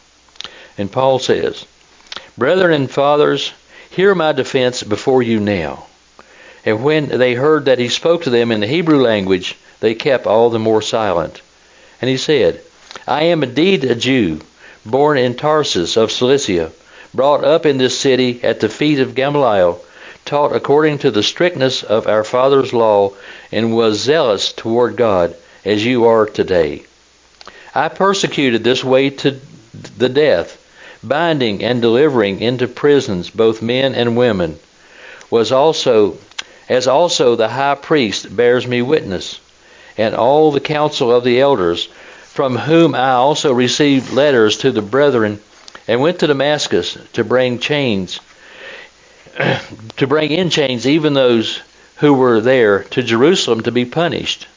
And 0.78 0.92
Paul 0.92 1.20
says, 1.20 1.66
Brethren 2.38 2.74
and 2.74 2.92
fathers, 2.92 3.54
hear 3.92 4.14
my 4.14 4.32
defense 4.32 4.84
before 4.84 5.24
you 5.24 5.40
now. 5.40 5.86
And 6.66 6.84
when 6.84 7.08
they 7.08 7.34
heard 7.34 7.66
that 7.66 7.80
he 7.80 7.90
spoke 7.90 8.24
to 8.24 8.30
them 8.30 8.52
in 8.52 8.60
the 8.60 8.68
Hebrew 8.68 9.02
language, 9.02 9.55
they 9.80 9.94
kept 9.94 10.28
all 10.28 10.50
the 10.50 10.60
more 10.60 10.82
silent. 10.82 11.42
And 12.02 12.10
he 12.10 12.18
said, 12.18 12.62
I 13.08 13.24
am 13.24 13.44
indeed 13.44 13.84
a 13.84 13.96
Jew, 13.96 14.42
born 14.86 15.18
in 15.18 15.36
Tarsus 15.36 15.98
of 15.98 16.12
Cilicia, 16.12 16.72
brought 17.14 17.44
up 17.44 17.66
in 17.66 17.78
this 17.78 17.98
city 17.98 18.40
at 18.44 18.60
the 18.60 18.70
feet 18.70 19.00
of 19.00 19.16
Gamaliel, 19.16 19.82
taught 20.26 20.56
according 20.56 21.00
to 21.00 21.12
the 21.12 21.24
strictness 21.24 21.84
of 21.84 22.08
our 22.08 22.24
father's 22.24 22.74
law, 22.74 23.14
and 23.52 23.76
was 23.76 24.00
zealous 24.00 24.52
toward 24.54 24.96
God, 24.96 25.36
as 25.64 25.86
you 25.86 26.06
are 26.06 26.26
today. 26.26 26.84
I 27.74 27.90
persecuted 27.90 28.64
this 28.64 28.84
way 28.84 29.10
to 29.10 29.40
the 29.98 30.10
death, 30.10 30.58
binding 31.04 31.64
and 31.64 31.82
delivering 31.82 32.42
into 32.42 32.68
prisons 32.68 33.30
both 33.30 33.62
men 33.62 33.94
and 33.96 34.18
women, 34.18 34.58
was 35.30 35.52
also 35.52 36.18
as 36.68 36.88
also 36.88 37.36
the 37.36 37.50
high 37.50 37.76
priest 37.76 38.36
bears 38.36 38.66
me 38.66 38.82
witness, 38.82 39.40
and 39.98 40.16
all 40.16 40.52
the 40.52 40.60
council 40.60 41.12
of 41.12 41.24
the 41.24 41.40
elders, 41.40 41.88
from 42.26 42.58
whom 42.58 42.96
I 42.96 43.12
also 43.12 43.54
received 43.54 44.14
letters 44.14 44.58
to 44.60 44.72
the 44.72 44.82
brethren, 44.82 45.40
and 45.88 46.02
went 46.02 46.20
to 46.20 46.28
Damascus 46.28 46.98
to 47.14 47.24
bring 47.24 47.60
chains 47.60 48.20
to 49.98 50.08
bring 50.08 50.32
in 50.32 50.50
chains 50.50 50.88
even 50.88 51.14
those 51.14 51.60
who 51.98 52.14
were 52.14 52.40
there 52.42 52.84
to 52.84 53.04
Jerusalem 53.04 53.62
to 53.62 53.72
be 53.72 53.86
punished. 53.86 54.48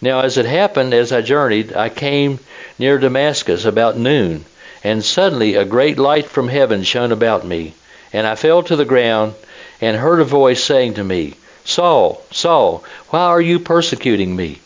Now, 0.00 0.20
as 0.20 0.38
it 0.38 0.46
happened, 0.46 0.94
as 0.94 1.12
I 1.12 1.22
journeyed, 1.22 1.74
I 1.74 1.88
came 1.88 2.38
near 2.78 2.98
Damascus 2.98 3.64
about 3.64 3.96
noon, 3.96 4.44
and 4.82 5.04
suddenly 5.04 5.54
a 5.54 5.64
great 5.64 5.98
light 5.98 6.26
from 6.26 6.48
heaven 6.48 6.82
shone 6.82 7.12
about 7.12 7.46
me. 7.46 7.74
And 8.12 8.26
I 8.26 8.34
fell 8.34 8.62
to 8.64 8.76
the 8.76 8.84
ground 8.84 9.34
and 9.80 9.96
heard 9.96 10.20
a 10.20 10.24
voice 10.24 10.62
saying 10.62 10.94
to 10.94 11.04
me, 11.04 11.34
Saul, 11.64 12.22
Saul, 12.30 12.84
why 13.08 13.20
are 13.20 13.40
you 13.40 13.58
persecuting 13.58 14.36
me? 14.36 14.60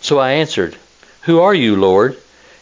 So 0.00 0.18
I 0.18 0.32
answered, 0.32 0.76
Who 1.22 1.40
are 1.40 1.54
you, 1.54 1.76
Lord? 1.76 2.16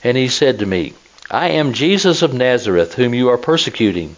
And 0.05 0.17
he 0.17 0.29
said 0.29 0.59
to 0.59 0.67
me, 0.67 0.93
I 1.31 1.51
am 1.51 1.73
Jesus 1.73 2.23
of 2.23 2.35
Nazareth, 2.35 2.95
whom 2.95 3.15
you 3.15 3.29
are 3.29 3.39
persecuting. 3.39 4.17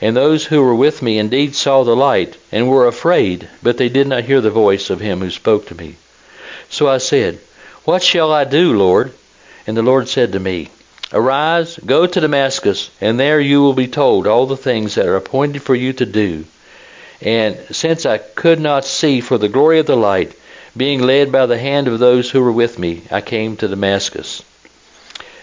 And 0.00 0.16
those 0.16 0.44
who 0.44 0.62
were 0.62 0.74
with 0.74 1.02
me 1.02 1.18
indeed 1.18 1.54
saw 1.54 1.84
the 1.84 1.96
light, 1.96 2.36
and 2.52 2.68
were 2.68 2.86
afraid, 2.86 3.48
but 3.62 3.76
they 3.76 3.88
did 3.88 4.06
not 4.06 4.24
hear 4.24 4.40
the 4.40 4.50
voice 4.50 4.90
of 4.90 5.00
him 5.00 5.20
who 5.20 5.30
spoke 5.30 5.66
to 5.68 5.74
me. 5.74 5.96
So 6.68 6.88
I 6.88 6.98
said, 6.98 7.38
What 7.84 8.02
shall 8.02 8.32
I 8.32 8.44
do, 8.44 8.76
Lord? 8.76 9.12
And 9.66 9.76
the 9.76 9.82
Lord 9.82 10.08
said 10.08 10.32
to 10.32 10.40
me, 10.40 10.68
Arise, 11.12 11.78
go 11.84 12.06
to 12.06 12.20
Damascus, 12.20 12.90
and 13.00 13.18
there 13.18 13.40
you 13.40 13.62
will 13.62 13.74
be 13.74 13.86
told 13.86 14.26
all 14.26 14.46
the 14.46 14.56
things 14.56 14.96
that 14.96 15.06
are 15.06 15.16
appointed 15.16 15.62
for 15.62 15.74
you 15.74 15.92
to 15.94 16.06
do. 16.06 16.44
And 17.20 17.58
since 17.70 18.06
I 18.06 18.18
could 18.18 18.60
not 18.60 18.84
see 18.84 19.20
for 19.20 19.38
the 19.38 19.48
glory 19.48 19.78
of 19.78 19.86
the 19.86 19.96
light, 19.96 20.36
being 20.76 21.02
led 21.02 21.30
by 21.30 21.46
the 21.46 21.58
hand 21.58 21.88
of 21.88 21.98
those 21.98 22.30
who 22.30 22.40
were 22.40 22.52
with 22.52 22.78
me, 22.78 23.02
I 23.10 23.20
came 23.20 23.56
to 23.58 23.68
Damascus. 23.68 24.42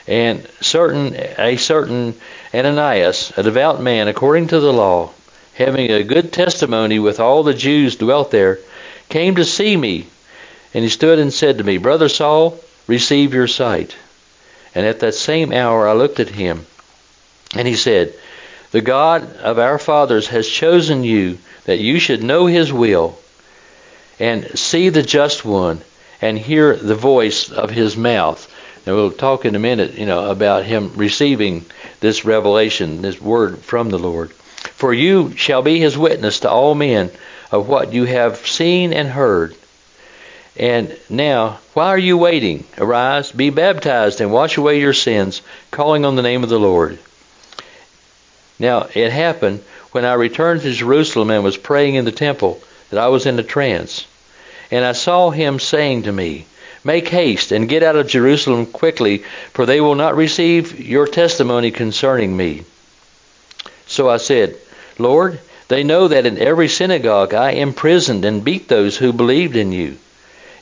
And 0.07 0.45
certain 0.59 1.15
a 1.15 1.55
certain 1.57 2.15
Ananias, 2.53 3.31
a 3.37 3.43
devout 3.43 3.81
man 3.81 4.07
according 4.07 4.47
to 4.47 4.59
the 4.59 4.73
law, 4.73 5.11
having 5.53 5.89
a 5.91 6.03
good 6.03 6.33
testimony 6.33 6.99
with 6.99 7.19
all 7.19 7.43
the 7.43 7.53
Jews 7.53 7.95
dwelt 7.95 8.31
there, 8.31 8.59
came 9.09 9.35
to 9.35 9.45
see 9.45 9.77
me. 9.77 10.07
And 10.73 10.83
he 10.83 10.89
stood 10.89 11.19
and 11.19 11.33
said 11.33 11.57
to 11.57 11.63
me, 11.63 11.77
Brother 11.77 12.09
Saul, 12.09 12.59
receive 12.87 13.33
your 13.33 13.47
sight. 13.47 13.95
And 14.73 14.85
at 14.85 14.99
that 15.01 15.15
same 15.15 15.51
hour 15.51 15.87
I 15.87 15.93
looked 15.93 16.19
at 16.19 16.29
him, 16.29 16.65
and 17.55 17.67
he 17.67 17.75
said, 17.75 18.13
The 18.71 18.81
God 18.81 19.35
of 19.37 19.59
our 19.59 19.77
fathers 19.77 20.27
has 20.27 20.47
chosen 20.47 21.03
you 21.03 21.37
that 21.65 21.79
you 21.79 21.99
should 21.99 22.23
know 22.23 22.45
his 22.45 22.71
will 22.71 23.17
and 24.19 24.57
see 24.57 24.89
the 24.89 25.03
just 25.03 25.45
one 25.45 25.81
and 26.21 26.37
hear 26.37 26.75
the 26.75 26.95
voice 26.95 27.51
of 27.51 27.69
his 27.69 27.97
mouth. 27.97 28.47
And 28.85 28.95
we'll 28.95 29.11
talk 29.11 29.45
in 29.45 29.55
a 29.55 29.59
minute, 29.59 29.93
you 29.95 30.05
know, 30.05 30.29
about 30.29 30.65
him 30.65 30.93
receiving 30.95 31.65
this 31.99 32.25
revelation, 32.25 33.01
this 33.01 33.21
word 33.21 33.59
from 33.59 33.89
the 33.89 33.99
Lord. 33.99 34.31
For 34.31 34.93
you 34.93 35.35
shall 35.37 35.61
be 35.61 35.79
his 35.79 35.97
witness 35.97 36.41
to 36.41 36.49
all 36.49 36.75
men 36.75 37.11
of 37.51 37.67
what 37.67 37.93
you 37.93 38.05
have 38.05 38.47
seen 38.47 38.93
and 38.93 39.07
heard. 39.07 39.55
And 40.57 40.95
now, 41.09 41.59
why 41.73 41.87
are 41.87 41.97
you 41.97 42.17
waiting? 42.17 42.65
Arise, 42.77 43.31
be 43.31 43.49
baptized, 43.49 44.21
and 44.21 44.31
wash 44.31 44.57
away 44.57 44.79
your 44.79 44.93
sins, 44.93 45.41
calling 45.71 46.05
on 46.05 46.15
the 46.15 46.21
name 46.21 46.43
of 46.43 46.49
the 46.49 46.59
Lord. 46.59 46.99
Now, 48.59 48.87
it 48.93 49.11
happened 49.11 49.63
when 49.91 50.05
I 50.05 50.13
returned 50.13 50.61
to 50.61 50.71
Jerusalem 50.71 51.29
and 51.29 51.43
was 51.43 51.57
praying 51.57 51.95
in 51.95 52.05
the 52.05 52.11
temple 52.11 52.61
that 52.89 52.99
I 52.99 53.07
was 53.07 53.25
in 53.25 53.39
a 53.39 53.43
trance. 53.43 54.05
And 54.69 54.85
I 54.85 54.93
saw 54.93 55.29
him 55.29 55.59
saying 55.59 56.03
to 56.03 56.11
me, 56.11 56.45
Make 56.83 57.09
haste 57.09 57.51
and 57.51 57.69
get 57.69 57.83
out 57.83 57.95
of 57.95 58.07
Jerusalem 58.07 58.65
quickly, 58.65 59.23
for 59.53 59.65
they 59.65 59.81
will 59.81 59.95
not 59.95 60.15
receive 60.15 60.79
your 60.79 61.05
testimony 61.05 61.69
concerning 61.69 62.35
me. 62.35 62.63
So 63.85 64.09
I 64.09 64.17
said, 64.17 64.55
Lord, 64.97 65.39
they 65.67 65.83
know 65.83 66.07
that 66.07 66.25
in 66.25 66.39
every 66.39 66.67
synagogue 66.67 67.33
I 67.33 67.51
imprisoned 67.51 68.25
and 68.25 68.43
beat 68.43 68.67
those 68.67 68.97
who 68.97 69.13
believed 69.13 69.55
in 69.55 69.71
you. 69.71 69.97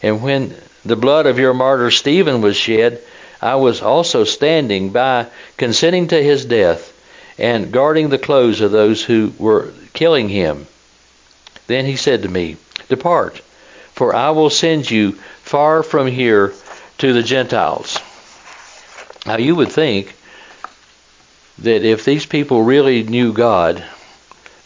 And 0.04 0.22
when 0.22 0.56
the 0.84 0.96
blood 0.96 1.26
of 1.26 1.40
your 1.40 1.54
martyr 1.54 1.92
Stephen 1.92 2.42
was 2.42 2.58
shed, 2.58 3.02
I 3.42 3.56
was 3.56 3.82
also 3.82 4.26
standing 4.26 4.90
by, 4.90 5.28
consenting 5.56 6.10
to 6.10 6.22
his 6.22 6.44
death, 6.44 6.92
and 7.40 7.72
guarding 7.72 8.10
the 8.10 8.18
clothes 8.18 8.60
of 8.60 8.72
those 8.72 9.04
who 9.04 9.34
were 9.40 9.72
killing 9.94 10.28
him. 10.28 10.68
Then 11.68 11.86
he 11.86 11.96
said 11.96 12.24
to 12.24 12.30
me, 12.30 12.58
Depart, 12.90 13.42
for 13.94 14.14
I 14.14 14.32
will 14.32 14.50
send 14.50 14.92
you 14.92 15.14
far 15.44 15.82
from 15.82 16.08
here 16.08 16.54
to 16.98 17.14
the 17.14 17.24
Gentiles. 17.24 17.98
Now, 19.26 19.38
you 19.38 19.56
would 19.56 19.72
think 19.72 20.16
that 21.60 21.84
if 21.84 22.04
these 22.04 22.26
people 22.26 22.62
really 22.64 23.04
knew 23.04 23.32
God, 23.32 23.84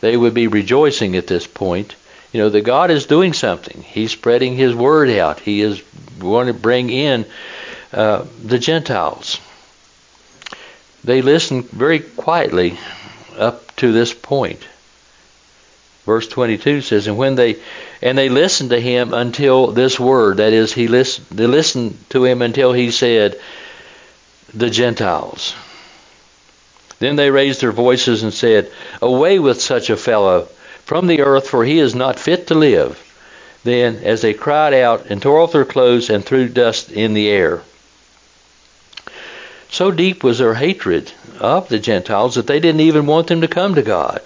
they 0.01 0.17
would 0.17 0.33
be 0.33 0.47
rejoicing 0.47 1.15
at 1.15 1.27
this 1.27 1.45
point. 1.45 1.95
You 2.31 2.41
know, 2.41 2.49
that 2.49 2.61
God 2.61 2.89
is 2.89 3.05
doing 3.05 3.33
something. 3.33 3.83
He's 3.83 4.11
spreading 4.11 4.55
His 4.55 4.73
word 4.73 5.09
out. 5.11 5.39
He 5.39 5.61
is 5.61 5.83
going 6.19 6.47
to 6.47 6.53
bring 6.53 6.89
in 6.89 7.25
uh, 7.91 8.25
the 8.43 8.57
Gentiles. 8.57 9.39
They 11.03 11.21
listened 11.21 11.69
very 11.69 11.99
quietly 11.99 12.77
up 13.37 13.75
to 13.77 13.91
this 13.91 14.13
point. 14.13 14.61
Verse 16.05 16.27
22 16.27 16.81
says, 16.81 17.07
"And 17.07 17.17
when 17.17 17.35
they 17.35 17.57
and 18.01 18.17
they 18.17 18.29
listened 18.29 18.71
to 18.71 18.79
him 18.79 19.13
until 19.13 19.67
this 19.67 19.99
word, 19.99 20.37
that 20.37 20.53
is, 20.53 20.73
he 20.73 20.87
listened, 20.87 21.27
they 21.31 21.47
listened 21.47 21.97
to 22.09 22.25
him 22.25 22.41
until 22.41 22.73
he 22.73 22.91
said, 22.91 23.39
the 24.53 24.69
Gentiles. 24.69 25.53
Then 26.99 27.15
they 27.15 27.31
raised 27.31 27.61
their 27.61 27.71
voices 27.71 28.23
and 28.23 28.33
said, 28.33 28.71
Away 29.01 29.39
with 29.39 29.61
such 29.61 29.89
a 29.89 29.97
fellow 29.97 30.47
from 30.85 31.07
the 31.07 31.21
earth, 31.21 31.49
for 31.49 31.65
he 31.65 31.79
is 31.79 31.95
not 31.95 32.19
fit 32.19 32.47
to 32.47 32.55
live. 32.55 32.99
Then, 33.63 34.01
as 34.03 34.21
they 34.21 34.33
cried 34.33 34.73
out 34.73 35.05
and 35.09 35.21
tore 35.21 35.39
off 35.39 35.53
their 35.53 35.65
clothes 35.65 36.09
and 36.09 36.23
threw 36.23 36.47
dust 36.47 36.91
in 36.91 37.13
the 37.13 37.29
air. 37.29 37.61
So 39.73 39.89
deep 39.89 40.23
was 40.23 40.37
their 40.37 40.53
hatred 40.53 41.11
of 41.39 41.67
the 41.67 41.79
Gentiles 41.79 42.35
that 42.35 42.45
they 42.45 42.59
didn't 42.59 42.81
even 42.81 43.07
want 43.07 43.25
them 43.25 43.41
to 43.41 43.47
come 43.47 43.73
to 43.73 43.81
God. 43.81 44.21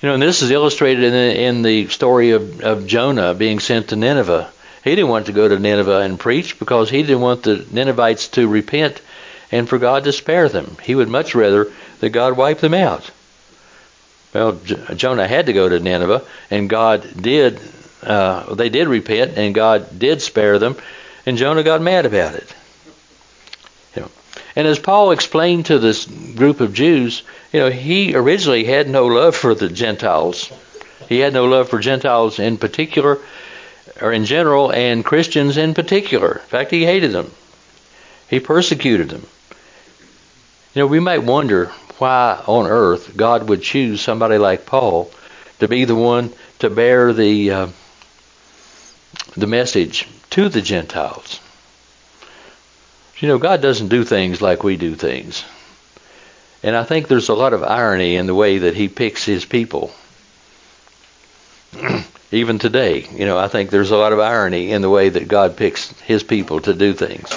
You 0.00 0.08
know, 0.08 0.14
and 0.14 0.22
this 0.22 0.40
is 0.40 0.50
illustrated 0.50 1.04
in 1.04 1.12
the, 1.12 1.40
in 1.42 1.62
the 1.62 1.88
story 1.88 2.30
of, 2.30 2.62
of 2.62 2.86
Jonah 2.86 3.34
being 3.34 3.60
sent 3.60 3.88
to 3.88 3.96
Nineveh. 3.96 4.50
He 4.84 4.94
didn't 4.94 5.10
want 5.10 5.26
to 5.26 5.32
go 5.32 5.46
to 5.46 5.58
Nineveh 5.58 6.00
and 6.00 6.18
preach 6.18 6.58
because 6.58 6.88
he 6.88 7.02
didn't 7.02 7.20
want 7.20 7.42
the 7.42 7.66
Ninevites 7.70 8.28
to 8.28 8.48
repent 8.48 9.02
and 9.52 9.68
for 9.68 9.76
God 9.76 10.04
to 10.04 10.12
spare 10.12 10.48
them. 10.48 10.78
He 10.82 10.94
would 10.94 11.10
much 11.10 11.34
rather 11.34 11.70
that 12.00 12.08
God 12.08 12.38
wipe 12.38 12.60
them 12.60 12.72
out. 12.72 13.10
Well, 14.32 14.52
J- 14.64 14.94
Jonah 14.94 15.28
had 15.28 15.46
to 15.46 15.52
go 15.52 15.68
to 15.68 15.78
Nineveh, 15.78 16.22
and 16.50 16.70
God 16.70 17.06
did. 17.20 17.60
Uh, 18.02 18.54
they 18.54 18.70
did 18.70 18.88
repent, 18.88 19.36
and 19.36 19.54
God 19.54 19.98
did 19.98 20.22
spare 20.22 20.58
them, 20.58 20.76
and 21.26 21.36
Jonah 21.36 21.62
got 21.62 21.82
mad 21.82 22.06
about 22.06 22.34
it. 22.34 22.54
And 24.56 24.66
as 24.66 24.78
Paul 24.78 25.10
explained 25.10 25.66
to 25.66 25.78
this 25.78 26.06
group 26.06 26.60
of 26.60 26.72
Jews, 26.72 27.22
you 27.52 27.60
know, 27.60 27.70
he 27.70 28.14
originally 28.14 28.64
had 28.64 28.88
no 28.88 29.06
love 29.06 29.36
for 29.36 29.54
the 29.54 29.68
Gentiles. 29.68 30.50
He 31.10 31.18
had 31.18 31.34
no 31.34 31.44
love 31.44 31.68
for 31.68 31.78
Gentiles 31.78 32.38
in 32.38 32.56
particular, 32.56 33.18
or 34.00 34.12
in 34.12 34.24
general, 34.24 34.72
and 34.72 35.04
Christians 35.04 35.58
in 35.58 35.74
particular. 35.74 36.40
In 36.42 36.48
fact, 36.48 36.70
he 36.70 36.86
hated 36.86 37.12
them. 37.12 37.30
He 38.28 38.40
persecuted 38.40 39.10
them. 39.10 39.26
You 40.74 40.82
know, 40.82 40.86
we 40.86 41.00
might 41.00 41.22
wonder 41.22 41.66
why 41.98 42.42
on 42.46 42.66
earth 42.66 43.14
God 43.14 43.48
would 43.48 43.62
choose 43.62 44.00
somebody 44.00 44.38
like 44.38 44.66
Paul 44.66 45.10
to 45.60 45.68
be 45.68 45.84
the 45.84 45.94
one 45.94 46.32
to 46.58 46.70
bear 46.70 47.12
the 47.12 47.50
uh, 47.50 47.66
the 49.36 49.46
message 49.46 50.08
to 50.30 50.48
the 50.48 50.62
Gentiles. 50.62 51.40
You 53.18 53.28
know, 53.28 53.38
God 53.38 53.62
doesn't 53.62 53.88
do 53.88 54.04
things 54.04 54.42
like 54.42 54.62
we 54.62 54.76
do 54.76 54.94
things. 54.94 55.44
And 56.62 56.76
I 56.76 56.84
think 56.84 57.08
there's 57.08 57.30
a 57.30 57.34
lot 57.34 57.54
of 57.54 57.62
irony 57.62 58.16
in 58.16 58.26
the 58.26 58.34
way 58.34 58.58
that 58.58 58.74
he 58.74 58.88
picks 58.88 59.24
his 59.24 59.44
people. 59.44 59.94
Even 62.32 62.58
today, 62.58 63.06
you 63.12 63.24
know, 63.24 63.38
I 63.38 63.48
think 63.48 63.70
there's 63.70 63.90
a 63.92 63.96
lot 63.96 64.12
of 64.12 64.18
irony 64.18 64.72
in 64.72 64.82
the 64.82 64.90
way 64.90 65.08
that 65.08 65.28
God 65.28 65.56
picks 65.56 65.92
his 66.00 66.22
people 66.22 66.60
to 66.60 66.74
do 66.74 66.92
things 66.92 67.30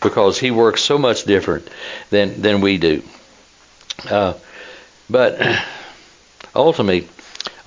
because 0.00 0.38
he 0.38 0.50
works 0.50 0.80
so 0.80 0.96
much 0.96 1.24
different 1.24 1.68
than 2.10 2.40
than 2.40 2.60
we 2.60 2.78
do. 2.78 3.02
Uh, 4.08 4.34
but 5.10 5.40
ultimately, 6.54 7.08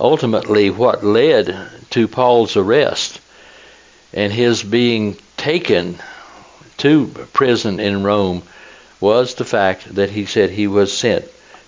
ultimately, 0.00 0.70
what 0.70 1.04
led 1.04 1.68
to 1.90 2.08
Paul's 2.08 2.56
arrest 2.56 3.20
and 4.14 4.32
his 4.32 4.62
being 4.62 5.16
taken 5.36 5.98
to 6.78 7.06
prison 7.32 7.80
in 7.80 8.02
Rome 8.02 8.42
was 9.00 9.34
the 9.34 9.44
fact 9.44 9.94
that 9.94 10.10
he 10.10 10.26
said 10.26 10.50
he 10.50 10.66
was 10.66 10.96
sent 10.96 11.24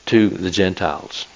to 0.06 0.28
the 0.28 0.50
Gentiles. 0.50 1.26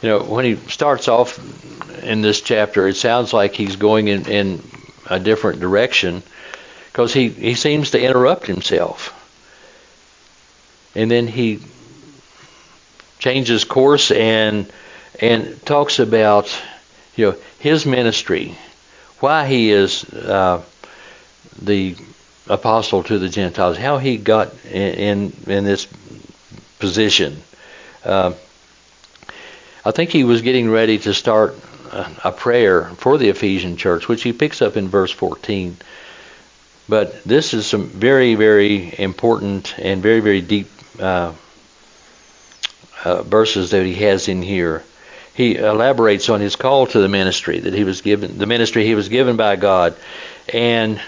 You 0.00 0.10
know, 0.10 0.22
when 0.22 0.44
he 0.44 0.56
starts 0.56 1.08
off 1.08 1.38
in 2.04 2.22
this 2.22 2.40
chapter, 2.40 2.86
it 2.86 2.94
sounds 2.94 3.32
like 3.32 3.54
he's 3.54 3.76
going 3.76 4.06
in, 4.06 4.28
in 4.28 4.62
a 5.10 5.18
different 5.18 5.60
direction 5.60 6.22
because 6.92 7.12
he, 7.12 7.28
he 7.28 7.54
seems 7.54 7.90
to 7.90 8.00
interrupt 8.00 8.46
himself. 8.46 9.14
And 10.94 11.10
then 11.10 11.26
he 11.26 11.60
changes 13.18 13.64
course 13.64 14.10
and 14.10 14.70
and 15.20 15.64
talks 15.64 15.98
about 15.98 16.54
you 17.16 17.30
know 17.30 17.36
his 17.58 17.86
ministry, 17.86 18.56
why 19.20 19.46
he 19.46 19.70
is 19.70 20.04
uh, 20.04 20.62
the 21.60 21.96
apostle 22.48 23.02
to 23.02 23.18
the 23.18 23.28
Gentiles, 23.28 23.76
how 23.76 23.98
he 23.98 24.16
got 24.16 24.52
in 24.66 25.32
in, 25.46 25.52
in 25.52 25.64
this 25.64 25.86
position. 26.78 27.42
Uh, 28.04 28.32
I 29.84 29.90
think 29.90 30.10
he 30.10 30.24
was 30.24 30.42
getting 30.42 30.70
ready 30.70 30.98
to 30.98 31.14
start 31.14 31.56
a 31.92 32.32
prayer 32.32 32.84
for 32.96 33.18
the 33.18 33.28
Ephesian 33.28 33.76
church, 33.76 34.08
which 34.08 34.22
he 34.22 34.32
picks 34.32 34.60
up 34.62 34.76
in 34.76 34.88
verse 34.88 35.10
14. 35.10 35.76
But 36.88 37.22
this 37.24 37.54
is 37.54 37.66
some 37.66 37.86
very, 37.88 38.34
very 38.34 38.94
important 38.98 39.78
and 39.78 40.02
very, 40.02 40.20
very 40.20 40.40
deep 40.40 40.68
uh, 40.98 41.32
uh, 43.04 43.22
verses 43.22 43.70
that 43.70 43.84
he 43.84 43.94
has 43.94 44.28
in 44.28 44.42
here 44.42 44.82
he 45.38 45.54
elaborates 45.54 46.28
on 46.30 46.40
his 46.40 46.56
call 46.56 46.88
to 46.88 46.98
the 46.98 47.08
ministry 47.08 47.60
that 47.60 47.72
he 47.72 47.84
was 47.84 48.00
given, 48.00 48.38
the 48.38 48.46
ministry 48.46 48.84
he 48.84 48.96
was 48.96 49.08
given 49.08 49.36
by 49.36 49.54
God, 49.54 49.94
and 50.52 51.00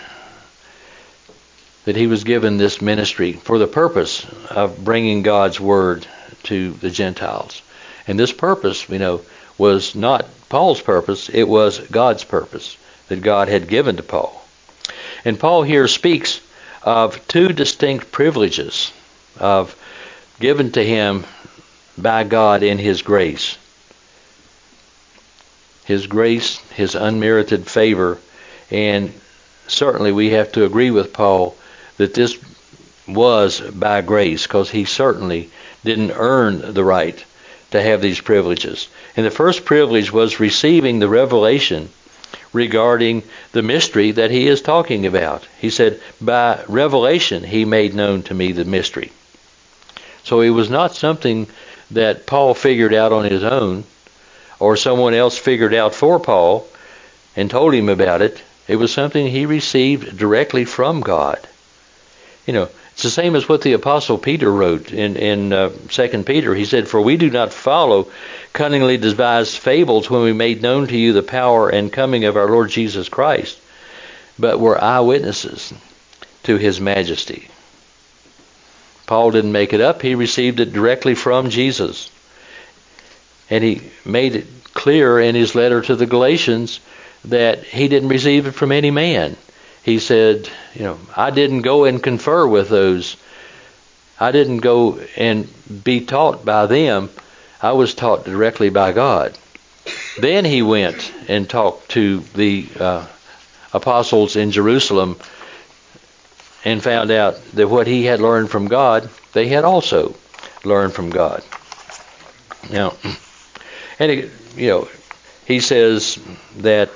that 1.85 1.97
he 1.97 2.07
was 2.07 2.23
given 2.23 2.57
this 2.57 2.81
ministry 2.81 3.33
for 3.33 3.59
the 3.59 3.67
purpose 3.67 4.25
of 4.49 4.85
bringing 4.85 5.25
God's 5.25 5.59
word 5.59 6.07
to 6.45 6.71
the 6.75 6.91
Gentiles. 6.91 7.61
And 8.07 8.21
this 8.21 8.33
purpose, 8.33 8.89
you 8.89 9.01
know, 9.01 9.23
was 9.59 9.97
not 9.97 10.29
Paul's 10.49 10.81
purpose, 10.81 11.29
it 11.29 11.49
was 11.49 11.81
God's 11.81 12.23
purpose 12.23 12.77
that 13.09 13.23
God 13.23 13.49
had 13.49 13.67
given 13.67 13.97
to 13.97 14.05
Paul. 14.05 14.41
And 15.25 15.41
Paul 15.41 15.65
here 15.65 15.89
speaks 15.89 16.41
of 16.85 17.27
two 17.27 17.49
distinct 17.49 18.13
privileges 18.13 18.93
of 19.41 19.75
given 20.39 20.71
to 20.71 20.85
him 20.85 21.25
by 21.99 22.23
God 22.23 22.63
in 22.63 22.79
his 22.79 23.03
grace. 23.03 23.57
His 25.91 26.07
grace, 26.07 26.61
his 26.73 26.95
unmerited 26.95 27.67
favor, 27.67 28.19
and 28.71 29.13
certainly 29.67 30.13
we 30.13 30.31
have 30.31 30.53
to 30.53 30.65
agree 30.65 30.93
with 30.93 31.13
Paul 31.13 31.57
that 31.97 32.15
this 32.15 32.39
was 33.09 33.61
by 33.61 34.01
grace 34.01 34.45
because 34.47 34.71
he 34.71 34.85
certainly 34.85 35.51
didn't 35.85 36.13
earn 36.15 36.75
the 36.75 36.85
right 36.85 37.25
to 37.73 37.83
have 37.83 38.01
these 38.01 38.21
privileges. 38.21 38.87
And 39.17 39.27
the 39.27 39.33
first 39.33 39.65
privilege 39.65 40.13
was 40.13 40.39
receiving 40.39 41.01
the 41.01 41.09
revelation 41.09 41.89
regarding 42.53 43.25
the 43.51 43.63
mystery 43.63 44.13
that 44.13 44.31
he 44.31 44.47
is 44.47 44.63
talking 44.63 45.07
about. 45.07 45.43
He 45.61 45.71
said, 45.71 45.99
By 46.21 46.61
revelation 46.69 47.43
he 47.43 47.65
made 47.65 47.95
known 47.95 48.23
to 48.23 48.35
me 48.35 48.53
the 48.53 48.65
mystery. 48.65 49.11
So 50.23 50.41
it 50.41 50.51
was 50.51 50.71
not 50.71 50.95
something 50.95 51.49
that 51.91 52.27
Paul 52.27 52.55
figured 52.55 52.95
out 52.95 53.11
on 53.11 53.25
his 53.25 53.43
own 53.43 53.83
or 54.61 54.77
someone 54.77 55.15
else 55.15 55.37
figured 55.37 55.75
out 55.75 55.95
for 55.95 56.21
Paul 56.21 56.69
and 57.35 57.51
told 57.51 57.75
him 57.75 57.89
about 57.89 58.23
it. 58.23 58.41
It 58.69 58.77
was 58.77 58.93
something 58.93 59.27
he 59.27 59.47
received 59.47 60.17
directly 60.17 60.65
from 60.65 61.01
God. 61.01 61.41
You 62.47 62.53
know, 62.53 62.69
it's 62.93 63.03
the 63.03 63.11
same 63.11 63.35
as 63.35 63.49
what 63.49 63.63
the 63.63 63.73
apostle 63.73 64.19
Peter 64.19 64.53
wrote 64.53 64.93
in 64.93 65.17
in 65.17 65.53
uh, 65.53 65.71
Second 65.91 66.27
Peter. 66.27 66.55
He 66.55 66.67
said, 66.67 66.87
"For 66.87 67.01
we 67.01 67.17
do 67.17 67.31
not 67.31 67.53
follow 67.53 68.09
cunningly 68.53 68.99
devised 68.99 69.57
fables 69.57 70.11
when 70.11 70.23
we 70.23 70.33
made 70.33 70.61
known 70.61 70.87
to 70.89 70.97
you 70.97 71.13
the 71.13 71.23
power 71.23 71.69
and 71.69 71.93
coming 71.93 72.25
of 72.25 72.37
our 72.37 72.51
Lord 72.51 72.71
Jesus 72.71 73.09
Christ, 73.09 73.59
but 74.39 74.61
were 74.61 74.83
eyewitnesses 74.83 75.73
to 76.43 76.59
His 76.59 76.81
majesty." 76.81 77.49
Paul 79.07 79.31
didn't 79.31 79.53
make 79.53 79.73
it 79.73 79.81
up; 79.81 80.03
he 80.03 80.15
received 80.15 80.61
it 80.61 80.73
directly 80.73 81.15
from 81.15 81.51
Jesus, 81.51 82.11
and 83.51 83.63
he 83.65 83.83
made 84.05 84.37
it 84.37 84.47
clear 84.73 85.21
in 85.21 85.35
his 85.35 85.55
letter 85.55 85.83
to 85.83 85.97
the 85.97 86.07
Galatians 86.07 86.81
that 87.25 87.65
he 87.65 87.89
didn't 87.89 88.09
receive 88.09 88.47
it 88.47 88.53
from 88.53 88.73
any 88.73 88.91
man 88.91 89.37
he 89.83 89.99
said, 89.99 90.49
you 90.75 90.83
know, 90.83 90.99
I 91.17 91.31
didn't 91.31 91.63
go 91.63 91.85
and 91.85 92.03
confer 92.03 92.47
with 92.47 92.69
those. 92.69 93.17
I 94.19 94.33
didn't 94.33 94.59
go 94.59 95.01
and 95.17 95.49
be 95.85 96.01
taught 96.01 96.45
by 96.45 96.67
them. 96.67 97.11
I 97.63 97.73
was 97.73 97.95
taught 97.95 98.25
directly 98.25 98.69
by 98.69 98.93
God. 98.93 99.37
Then 100.19 100.45
he 100.45 100.63
went 100.63 101.13
and 101.29 101.49
talked 101.49 101.91
to 101.93 102.21
the 102.35 102.67
uh, 102.79 103.07
apostles 103.73 104.37
in 104.37 104.51
Jerusalem 104.51 105.17
and 106.65 106.83
found 106.83 107.11
out 107.11 107.43
that 107.55 107.69
what 107.69 107.87
he 107.87 108.05
had 108.05 108.21
learned 108.21 108.51
from 108.51 108.69
God, 108.69 109.09
they 109.33 109.49
had 109.49 109.65
also 109.65 110.15
learned 110.63 110.93
from 110.93 111.09
God. 111.09 111.43
Now, 112.71 112.95
and 114.01 114.11
it, 114.11 114.31
you 114.57 114.69
know, 114.69 114.89
he 115.47 115.61
says 115.61 116.19
that 116.57 116.91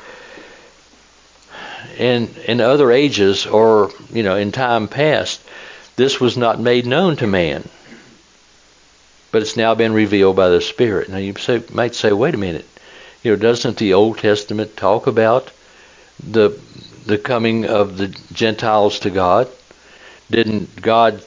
in 1.99 2.29
in 2.49 2.61
other 2.61 2.91
ages 2.91 3.47
or 3.47 3.93
you 4.11 4.23
know 4.23 4.37
in 4.37 4.51
time 4.51 4.89
past, 4.89 5.41
this 5.97 6.19
was 6.19 6.37
not 6.37 6.59
made 6.59 6.87
known 6.87 7.17
to 7.17 7.27
man. 7.27 7.69
But 9.31 9.43
it's 9.43 9.57
now 9.57 9.75
been 9.75 9.93
revealed 9.93 10.37
by 10.37 10.49
the 10.49 10.61
Spirit. 10.61 11.09
Now 11.09 11.19
you 11.19 11.35
say, 11.37 11.63
might 11.73 11.95
say, 11.95 12.13
wait 12.13 12.35
a 12.35 12.39
minute, 12.39 12.67
you 13.23 13.33
know, 13.33 13.37
doesn't 13.37 13.77
the 13.79 13.95
Old 13.95 14.19
Testament 14.19 14.77
talk 14.77 15.07
about 15.07 15.51
the 16.27 16.59
the 17.05 17.19
coming 17.19 17.67
of 17.67 17.99
the 17.99 18.09
Gentiles 18.33 19.01
to 19.01 19.11
God? 19.11 19.49
Didn't 20.31 20.81
God 20.81 21.23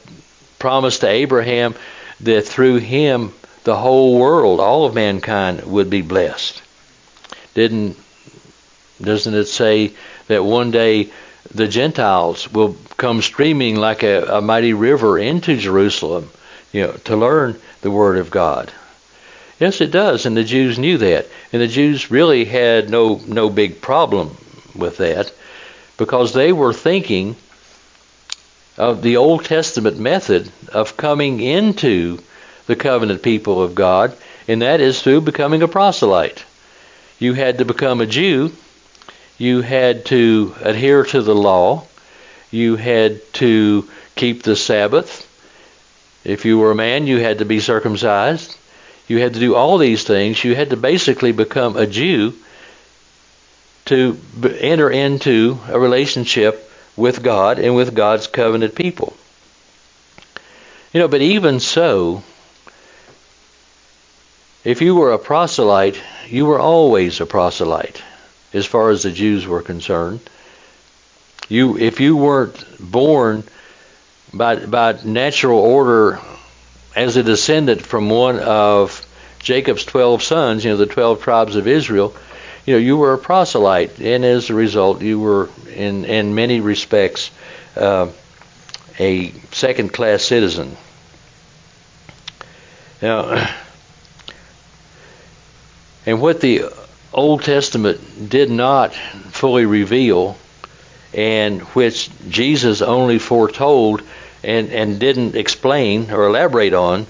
promise 0.58 1.00
to 1.00 1.08
Abraham 1.08 1.76
that 2.22 2.48
through 2.48 2.78
him 2.78 3.32
the 3.68 3.76
whole 3.76 4.18
world, 4.18 4.62
all 4.62 4.86
of 4.86 4.96
mankind, 4.96 5.62
would 5.66 5.90
be 5.90 6.02
blessed? 6.02 6.62
Didn't 7.54 7.98
doesn't 9.02 9.34
it 9.34 9.48
say 9.48 9.92
that 10.28 10.46
one 10.46 10.72
day 10.72 11.10
the 11.54 11.68
Gentiles 11.68 12.50
will 12.54 12.78
come 12.96 13.22
streaming 13.22 13.76
like 13.76 14.04
a, 14.04 14.38
a 14.38 14.42
mighty 14.42 14.72
river 14.72 15.20
into 15.20 15.58
Jerusalem, 15.58 16.30
you 16.72 16.84
know, 16.84 16.94
to 16.94 17.18
learn 17.18 17.60
the 17.82 17.92
Word 17.92 18.20
of 18.20 18.32
God. 18.32 18.72
Yes, 19.60 19.82
it 19.82 19.92
does, 19.92 20.26
and 20.26 20.38
the 20.38 20.46
Jews 20.46 20.80
knew 20.80 20.98
that, 21.00 21.28
and 21.52 21.62
the 21.62 21.68
Jews 21.68 22.10
really 22.10 22.46
had 22.46 22.90
no 22.90 23.20
no 23.28 23.50
big 23.50 23.82
problem 23.82 24.38
with 24.76 24.96
that, 24.98 25.34
because 25.98 26.32
they 26.32 26.54
were 26.54 26.72
thinking 26.72 27.36
of 28.78 29.02
the 29.02 29.18
Old 29.18 29.44
Testament 29.44 30.00
method 30.00 30.50
of 30.72 30.96
coming 30.96 31.42
into 31.42 32.20
the 32.68 32.76
covenant 32.76 33.24
people 33.24 33.62
of 33.62 33.76
God, 33.76 34.16
and 34.48 34.62
that 34.62 34.80
is 34.80 35.02
through 35.02 35.22
becoming 35.22 35.62
a 35.64 35.68
proselyte. 35.68 36.44
You 37.20 37.34
had 37.34 37.58
to 37.58 37.66
become 37.66 38.00
a 38.00 38.06
Jew 38.06 38.52
you 39.38 39.62
had 39.62 40.06
to 40.06 40.56
adhere 40.62 41.04
to 41.04 41.22
the 41.22 41.36
law. 41.36 41.86
You 42.50 42.76
had 42.76 43.22
to 43.34 43.88
keep 44.16 44.44
the 44.44 44.56
Sabbath. 44.56 45.26
If 46.24 46.46
you 46.46 46.58
were 46.58 46.72
a 46.72 46.76
man, 46.76 47.08
you 47.08 47.20
had 47.20 47.40
to 47.40 47.46
be 47.46 47.60
circumcised. 47.60 48.58
You 49.08 49.20
had 49.20 49.36
to 49.36 49.40
do 49.40 49.56
all 49.56 49.78
these 49.78 50.04
things. 50.04 50.44
You 50.44 50.56
had 50.56 50.72
to 50.72 50.78
basically 50.78 51.32
become 51.32 51.78
a 51.78 51.86
Jew 51.86 52.34
to 53.86 54.20
enter 54.60 54.90
into 54.90 55.60
a 55.70 55.80
relationship 55.80 56.70
with 56.96 57.24
God 57.24 57.60
and 57.60 57.76
with 57.76 57.96
God's 57.96 58.28
covenant 58.28 58.76
people. 58.76 59.16
You 60.94 61.00
know, 61.00 61.08
but 61.08 61.22
even 61.22 61.60
so, 61.60 62.24
if 64.68 64.82
you 64.82 64.96
were 64.96 65.14
a 65.14 65.18
proselyte, 65.18 65.98
you 66.28 66.46
were 66.46 66.60
always 66.60 67.22
a 67.22 67.26
proselyte 67.26 68.04
as 68.52 68.66
far 68.66 68.90
as 68.90 69.04
the 69.04 69.12
Jews 69.12 69.48
were 69.48 69.62
concerned. 69.62 70.20
You, 71.48 71.78
if 71.78 72.02
you 72.02 72.18
weren't 72.18 72.66
born 72.78 73.46
by 74.34 74.58
by 74.66 75.00
natural 75.06 75.60
order 75.60 76.20
as 76.94 77.16
a 77.16 77.24
descendant 77.24 77.82
from 77.82 78.10
one 78.10 78.40
of 78.40 79.06
Jacob's 79.40 79.86
twelve 79.86 80.22
sons, 80.22 80.66
you 80.66 80.72
know, 80.72 80.78
the 80.78 80.86
twelve 80.86 81.22
tribes 81.22 81.56
of 81.56 81.66
Israel, 81.66 82.14
you 82.66 82.74
know, 82.74 82.80
you 82.80 82.98
were 82.98 83.14
a 83.14 83.18
proselyte, 83.18 84.02
and 84.02 84.26
as 84.26 84.50
a 84.50 84.54
result, 84.54 85.02
you 85.02 85.18
were 85.18 85.50
in 85.74 86.04
in 86.04 86.36
many 86.36 86.60
respects 86.60 87.32
uh, 87.78 88.10
a 89.00 89.32
second-class 89.54 90.24
citizen. 90.24 90.76
Now, 93.02 93.50
and 96.08 96.22
what 96.22 96.40
the 96.40 96.64
Old 97.14 97.44
Testament 97.44 98.30
did 98.30 98.50
not 98.50 98.96
fully 98.96 99.66
reveal 99.66 100.38
and 101.14 101.62
which 101.62 102.10
Jesus 102.30 102.82
only 102.82 103.20
foretold 103.20 104.02
and, 104.42 104.72
and 104.72 105.00
didn't 105.00 105.36
explain 105.36 106.10
or 106.10 106.28
elaborate 106.28 106.74
on 106.74 107.06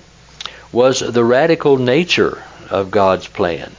was 0.72 1.00
the 1.00 1.24
radical 1.24 1.78
nature 1.78 2.44
of 2.72 2.90
God's 2.90 3.28
plan. 3.28 3.72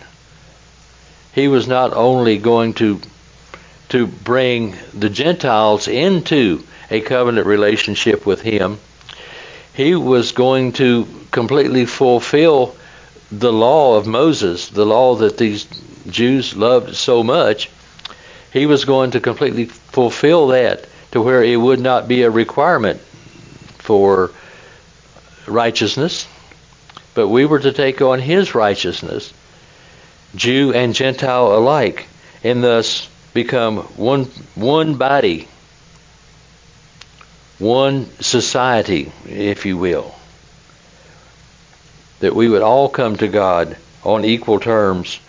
He 1.34 1.48
was 1.48 1.66
not 1.66 1.92
only 1.92 2.38
going 2.38 2.74
to 2.74 3.00
to 3.88 4.06
bring 4.06 4.76
the 4.92 5.08
Gentiles 5.08 5.88
into 5.88 6.62
a 6.90 7.00
covenant 7.00 7.46
relationship 7.46 8.26
with 8.26 8.42
him, 8.42 8.78
he 9.72 9.94
was 9.94 10.32
going 10.32 10.72
to 10.74 11.08
completely 11.30 11.86
fulfill 11.86 12.76
the 13.30 13.52
law 13.52 13.96
of 13.96 14.06
Moses, 14.06 14.68
the 14.68 14.86
law 14.86 15.16
that 15.16 15.36
these 15.36 15.66
Jews 16.08 16.56
loved 16.56 16.96
so 16.96 17.22
much, 17.22 17.70
he 18.52 18.66
was 18.66 18.84
going 18.84 19.10
to 19.12 19.20
completely 19.20 19.66
fulfill 19.66 20.48
that 20.48 20.86
to 21.12 21.20
where 21.20 21.42
it 21.42 21.56
would 21.56 21.80
not 21.80 22.08
be 22.08 22.22
a 22.22 22.30
requirement 22.30 23.00
for 23.78 24.30
righteousness, 25.46 26.26
but 27.14 27.28
we 27.28 27.44
were 27.44 27.58
to 27.58 27.72
take 27.72 28.00
on 28.00 28.20
his 28.20 28.54
righteousness, 28.54 29.32
Jew 30.34 30.72
and 30.72 30.94
Gentile 30.94 31.56
alike, 31.56 32.06
and 32.44 32.62
thus 32.62 33.08
become 33.34 33.78
one 33.96 34.24
one 34.54 34.94
body, 34.96 35.48
one 37.58 38.08
society, 38.20 39.12
if 39.26 39.66
you 39.66 39.76
will. 39.76 40.17
That 42.20 42.34
we 42.34 42.48
would 42.48 42.62
all 42.62 42.88
come 42.88 43.16
to 43.16 43.28
God 43.28 43.76
on 44.04 44.24
equal 44.24 44.60
terms 44.60 45.20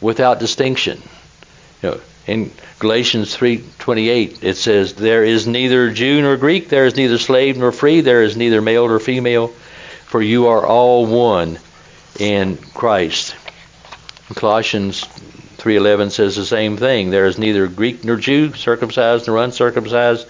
without 0.00 0.40
distinction. 0.40 1.02
You 1.82 1.90
know, 1.90 2.00
in 2.26 2.50
Galatians 2.78 3.36
3:28 3.36 4.42
it 4.42 4.56
says 4.56 4.94
there 4.94 5.24
is 5.24 5.46
neither 5.46 5.90
Jew 5.90 6.22
nor 6.22 6.36
Greek 6.36 6.68
there 6.68 6.86
is 6.86 6.96
neither 6.96 7.18
slave 7.18 7.56
nor 7.56 7.72
free 7.72 8.00
there 8.02 8.22
is 8.22 8.36
neither 8.36 8.60
male 8.60 8.86
nor 8.86 9.00
female 9.00 9.52
for 10.06 10.20
you 10.22 10.48
are 10.48 10.66
all 10.66 11.06
one 11.06 11.58
in 12.18 12.56
Christ. 12.74 13.34
Colossians 14.34 15.04
3:11 15.58 16.10
says 16.10 16.36
the 16.36 16.44
same 16.46 16.76
thing. 16.76 17.10
There 17.10 17.26
is 17.26 17.38
neither 17.38 17.66
Greek 17.66 18.04
nor 18.04 18.16
Jew, 18.16 18.54
circumcised 18.54 19.26
nor 19.26 19.38
uncircumcised, 19.38 20.26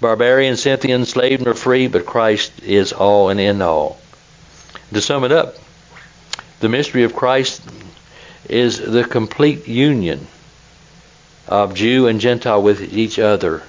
barbarian, 0.00 0.56
Scythian, 0.56 1.04
slave 1.04 1.40
nor 1.40 1.54
free, 1.54 1.88
but 1.88 2.06
Christ 2.06 2.52
is 2.64 2.92
all 2.92 3.28
and 3.28 3.40
in 3.40 3.60
all. 3.62 3.98
To 4.92 5.00
sum 5.00 5.24
it 5.24 5.32
up, 5.32 5.56
the 6.60 6.68
mystery 6.68 7.04
of 7.04 7.16
Christ 7.16 7.62
is 8.46 8.78
the 8.78 9.04
complete 9.04 9.66
union 9.66 10.26
of 11.48 11.72
Jew 11.72 12.08
and 12.08 12.20
Gentile 12.20 12.62
with 12.62 12.92
each 12.92 13.18
other 13.18 13.62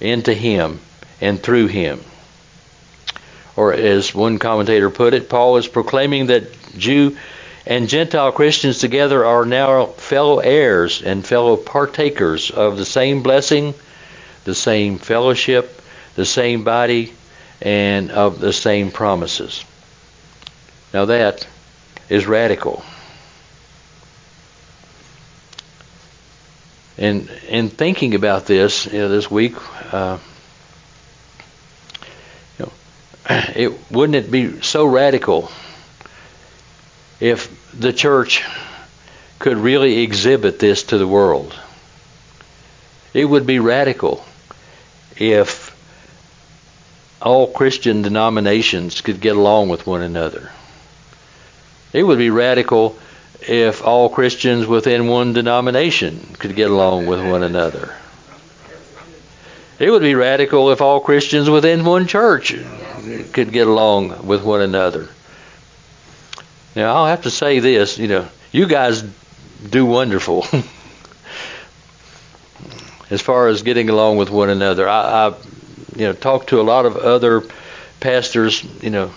into 0.00 0.32
Him 0.32 0.80
and 1.20 1.42
through 1.42 1.66
Him. 1.66 2.00
Or 3.56 3.74
as 3.74 4.14
one 4.14 4.38
commentator 4.38 4.88
put 4.88 5.12
it, 5.12 5.28
Paul 5.28 5.58
is 5.58 5.68
proclaiming 5.68 6.26
that 6.28 6.44
Jew 6.78 7.18
and 7.66 7.86
Gentile 7.86 8.32
Christians 8.32 8.78
together 8.78 9.26
are 9.26 9.44
now 9.44 9.84
fellow 9.84 10.38
heirs 10.38 11.02
and 11.02 11.26
fellow 11.26 11.58
partakers 11.58 12.50
of 12.50 12.78
the 12.78 12.86
same 12.86 13.22
blessing, 13.22 13.74
the 14.44 14.54
same 14.54 14.98
fellowship, 14.98 15.82
the 16.14 16.24
same 16.24 16.64
body, 16.64 17.12
and 17.60 18.10
of 18.10 18.40
the 18.40 18.54
same 18.54 18.90
promises. 18.90 19.62
Now 20.92 21.04
that 21.06 21.46
is 22.08 22.26
radical. 22.26 22.82
And 26.98 27.30
in 27.48 27.70
thinking 27.70 28.14
about 28.14 28.46
this 28.46 28.86
you 28.86 28.98
know, 28.98 29.08
this 29.08 29.30
week, 29.30 29.54
uh, 29.92 30.18
you 32.58 32.66
know, 32.66 32.72
it 33.56 33.90
wouldn't 33.90 34.16
it 34.16 34.30
be 34.30 34.60
so 34.60 34.84
radical 34.84 35.50
if 37.20 37.48
the 37.78 37.92
church 37.92 38.44
could 39.38 39.56
really 39.56 40.02
exhibit 40.02 40.58
this 40.58 40.82
to 40.84 40.98
the 40.98 41.06
world? 41.06 41.58
It 43.14 43.24
would 43.24 43.46
be 43.46 43.60
radical 43.60 44.24
if 45.16 45.74
all 47.22 47.46
Christian 47.46 48.02
denominations 48.02 49.00
could 49.00 49.20
get 49.20 49.36
along 49.36 49.68
with 49.68 49.86
one 49.86 50.02
another. 50.02 50.50
It 51.92 52.02
would 52.02 52.18
be 52.18 52.30
radical 52.30 52.98
if 53.42 53.84
all 53.84 54.08
Christians 54.08 54.66
within 54.66 55.08
one 55.08 55.32
denomination 55.32 56.20
could 56.38 56.54
get 56.54 56.70
along 56.70 57.06
with 57.06 57.20
one 57.20 57.42
another. 57.42 57.94
It 59.78 59.90
would 59.90 60.02
be 60.02 60.14
radical 60.14 60.70
if 60.70 60.82
all 60.82 61.00
Christians 61.00 61.48
within 61.48 61.84
one 61.84 62.06
church 62.06 62.54
could 63.32 63.50
get 63.50 63.66
along 63.66 64.26
with 64.26 64.42
one 64.42 64.60
another. 64.60 65.08
Now, 66.76 66.94
I'll 66.94 67.06
have 67.06 67.22
to 67.22 67.30
say 67.30 67.60
this, 67.60 67.98
you 67.98 68.06
know, 68.06 68.28
you 68.52 68.66
guys 68.66 69.02
do 69.68 69.86
wonderful 69.86 70.46
as 73.10 73.20
far 73.20 73.48
as 73.48 73.62
getting 73.62 73.88
along 73.88 74.18
with 74.18 74.30
one 74.30 74.50
another. 74.50 74.88
I, 74.88 75.28
I 75.28 75.34
you 75.96 76.06
know, 76.06 76.12
talked 76.12 76.50
to 76.50 76.60
a 76.60 76.62
lot 76.62 76.86
of 76.86 76.96
other 76.96 77.42
pastors, 78.00 78.62
you 78.82 78.90
know, 78.90 79.10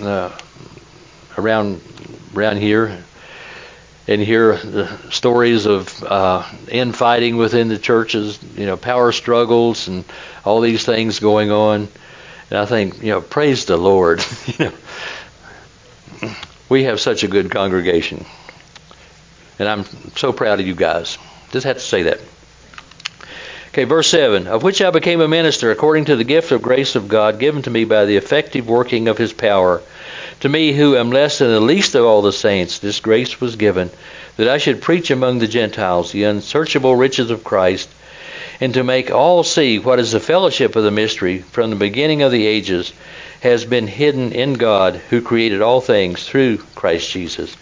uh, 0.00 0.30
around 1.36 1.80
around 2.34 2.58
here 2.58 3.02
and 4.08 4.20
hear 4.20 4.56
the 4.56 4.88
stories 5.10 5.66
of 5.66 6.02
uh, 6.02 6.48
infighting 6.68 7.36
within 7.36 7.68
the 7.68 7.78
churches, 7.78 8.38
you 8.56 8.66
know, 8.66 8.76
power 8.76 9.12
struggles 9.12 9.88
and 9.88 10.04
all 10.44 10.60
these 10.60 10.84
things 10.84 11.20
going 11.20 11.50
on. 11.50 11.88
And 12.50 12.58
I 12.58 12.66
think, 12.66 13.02
you 13.02 13.10
know, 13.10 13.20
praise 13.20 13.64
the 13.64 13.76
Lord. 13.76 14.24
you 14.58 14.72
know, 16.20 16.32
we 16.68 16.84
have 16.84 17.00
such 17.00 17.22
a 17.22 17.28
good 17.28 17.50
congregation, 17.50 18.24
and 19.58 19.68
I'm 19.68 19.84
so 20.16 20.32
proud 20.32 20.60
of 20.60 20.66
you 20.66 20.74
guys. 20.74 21.18
Just 21.50 21.64
have 21.64 21.76
to 21.76 21.82
say 21.82 22.02
that. 22.04 22.20
Okay, 23.68 23.84
verse 23.84 24.08
7 24.08 24.48
Of 24.48 24.62
which 24.62 24.82
I 24.82 24.90
became 24.90 25.22
a 25.22 25.28
minister 25.28 25.70
according 25.70 26.06
to 26.06 26.16
the 26.16 26.24
gift 26.24 26.52
of 26.52 26.60
grace 26.60 26.94
of 26.94 27.08
God 27.08 27.38
given 27.38 27.62
to 27.62 27.70
me 27.70 27.84
by 27.84 28.04
the 28.04 28.16
effective 28.16 28.68
working 28.68 29.08
of 29.08 29.16
his 29.16 29.32
power. 29.32 29.80
To 30.42 30.48
me, 30.48 30.72
who 30.72 30.96
am 30.96 31.12
less 31.12 31.38
than 31.38 31.52
the 31.52 31.60
least 31.60 31.94
of 31.94 32.04
all 32.04 32.20
the 32.20 32.32
saints, 32.32 32.80
this 32.80 32.98
grace 32.98 33.40
was 33.40 33.54
given, 33.54 33.90
that 34.36 34.48
I 34.48 34.58
should 34.58 34.82
preach 34.82 35.08
among 35.08 35.38
the 35.38 35.46
Gentiles 35.46 36.10
the 36.10 36.24
unsearchable 36.24 36.96
riches 36.96 37.30
of 37.30 37.44
Christ, 37.44 37.88
and 38.60 38.74
to 38.74 38.82
make 38.82 39.12
all 39.12 39.44
see 39.44 39.78
what 39.78 40.00
is 40.00 40.10
the 40.10 40.18
fellowship 40.18 40.74
of 40.74 40.82
the 40.82 40.90
mystery 40.90 41.44
from 41.52 41.70
the 41.70 41.76
beginning 41.76 42.22
of 42.22 42.32
the 42.32 42.44
ages 42.44 42.92
has 43.42 43.64
been 43.64 43.86
hidden 43.86 44.32
in 44.32 44.54
God, 44.54 45.00
who 45.10 45.22
created 45.22 45.62
all 45.62 45.80
things 45.80 46.24
through 46.24 46.58
Christ 46.74 47.08
Jesus, 47.08 47.56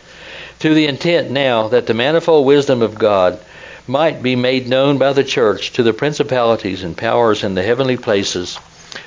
to 0.60 0.72
the 0.72 0.86
intent 0.86 1.30
now 1.30 1.68
that 1.68 1.86
the 1.86 1.92
manifold 1.92 2.46
wisdom 2.46 2.80
of 2.80 2.98
God 2.98 3.38
might 3.86 4.22
be 4.22 4.36
made 4.36 4.66
known 4.66 4.96
by 4.96 5.12
the 5.12 5.22
church 5.22 5.74
to 5.74 5.82
the 5.82 5.92
principalities 5.92 6.82
and 6.82 6.96
powers 6.96 7.44
in 7.44 7.54
the 7.54 7.62
heavenly 7.62 7.98
places, 7.98 8.58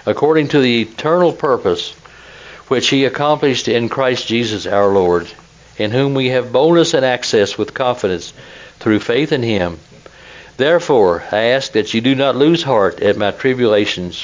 according 0.06 0.50
to 0.50 0.60
the 0.60 0.84
eternal 0.84 1.32
purpose 1.34 1.96
which 2.74 2.90
he 2.90 3.06
accomplished 3.06 3.68
in 3.68 3.88
Christ 3.88 4.26
Jesus 4.26 4.66
our 4.66 4.88
Lord, 4.88 5.28
in 5.78 5.92
whom 5.92 6.16
we 6.16 6.30
have 6.30 6.52
boldness 6.52 6.96
and 6.96 7.06
access 7.06 7.56
with 7.56 7.76
confidence 7.76 8.34
through 8.80 9.00
faith 9.00 9.32
in 9.32 9.44
him. 9.44 9.78
Therefore, 10.58 11.24
I 11.32 11.54
ask 11.54 11.74
that 11.74 11.94
you 11.94 12.02
do 12.02 12.16
not 12.16 12.36
lose 12.36 12.64
heart 12.64 13.00
at 13.00 13.16
my 13.16 13.30
tribulations 13.30 14.24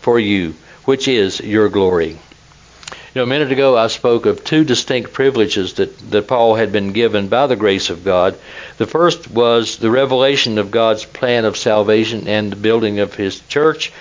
for 0.00 0.20
you, 0.20 0.54
which 0.84 1.08
is 1.08 1.40
your 1.40 1.68
glory. 1.68 2.10
You 2.10 3.16
know, 3.16 3.24
a 3.24 3.26
minute 3.26 3.50
ago 3.50 3.76
I 3.76 3.88
spoke 3.88 4.26
of 4.26 4.44
two 4.44 4.62
distinct 4.62 5.12
privileges 5.12 5.72
that, 5.72 5.98
that 6.12 6.28
Paul 6.28 6.54
had 6.54 6.70
been 6.70 6.92
given 6.92 7.26
by 7.26 7.48
the 7.48 7.56
grace 7.56 7.90
of 7.90 8.04
God. 8.04 8.38
The 8.78 8.86
first 8.86 9.28
was 9.28 9.78
the 9.78 9.90
revelation 9.90 10.58
of 10.58 10.70
God's 10.70 11.04
plan 11.04 11.44
of 11.44 11.56
salvation 11.56 12.28
and 12.28 12.52
the 12.52 12.62
building 12.68 13.00
of 13.00 13.16
his 13.16 13.40
church. 13.48 13.92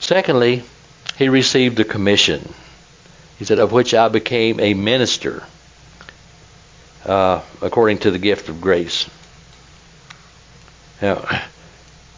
Secondly, 0.00 0.62
he 1.16 1.28
received 1.28 1.78
a 1.78 1.84
commission. 1.84 2.52
He 3.38 3.44
said, 3.44 3.58
Of 3.58 3.72
which 3.72 3.94
I 3.94 4.08
became 4.08 4.58
a 4.60 4.74
minister 4.74 5.44
uh, 7.04 7.40
according 7.62 7.98
to 7.98 8.10
the 8.10 8.18
gift 8.18 8.48
of 8.48 8.60
grace. 8.60 9.08
Now, 11.00 11.24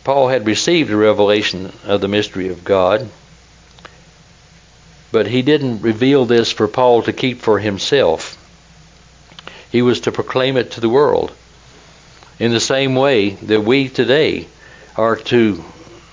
Paul 0.04 0.28
had 0.28 0.46
received 0.46 0.90
a 0.90 0.96
revelation 0.96 1.72
of 1.84 2.00
the 2.00 2.08
mystery 2.08 2.48
of 2.48 2.64
God, 2.64 3.08
but 5.10 5.26
he 5.26 5.42
didn't 5.42 5.82
reveal 5.82 6.24
this 6.24 6.52
for 6.52 6.68
Paul 6.68 7.02
to 7.02 7.12
keep 7.12 7.40
for 7.40 7.58
himself. 7.58 8.42
He 9.72 9.82
was 9.82 10.00
to 10.02 10.12
proclaim 10.12 10.56
it 10.56 10.72
to 10.72 10.80
the 10.80 10.88
world. 10.88 11.32
In 12.38 12.52
the 12.52 12.60
same 12.60 12.94
way 12.94 13.30
that 13.30 13.62
we 13.62 13.88
today 13.88 14.46
are 14.94 15.16
to 15.16 15.64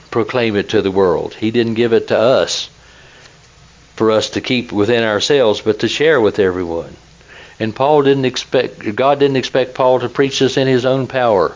proclaim 0.09 0.55
it 0.55 0.69
to 0.69 0.81
the 0.81 0.91
world. 0.91 1.33
He 1.33 1.51
didn't 1.51 1.73
give 1.75 1.93
it 1.93 2.07
to 2.07 2.17
us 2.17 2.69
for 3.95 4.11
us 4.11 4.31
to 4.31 4.41
keep 4.41 4.71
within 4.71 5.03
ourselves, 5.03 5.61
but 5.61 5.79
to 5.79 5.87
share 5.87 6.19
with 6.19 6.39
everyone. 6.39 6.95
And 7.59 7.75
Paul 7.75 8.03
didn't 8.03 8.25
expect, 8.25 8.95
God 8.95 9.19
didn't 9.19 9.37
expect 9.37 9.75
Paul 9.75 9.99
to 9.99 10.09
preach 10.09 10.39
this 10.39 10.57
in 10.57 10.67
his 10.67 10.85
own 10.85 11.07
power. 11.07 11.55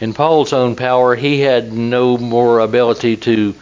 In 0.00 0.14
Paul's 0.14 0.52
own 0.52 0.76
power, 0.76 1.14
he 1.14 1.40
had 1.40 1.72
no 1.72 2.16
more 2.16 2.60
ability 2.60 3.16
to 3.18 3.54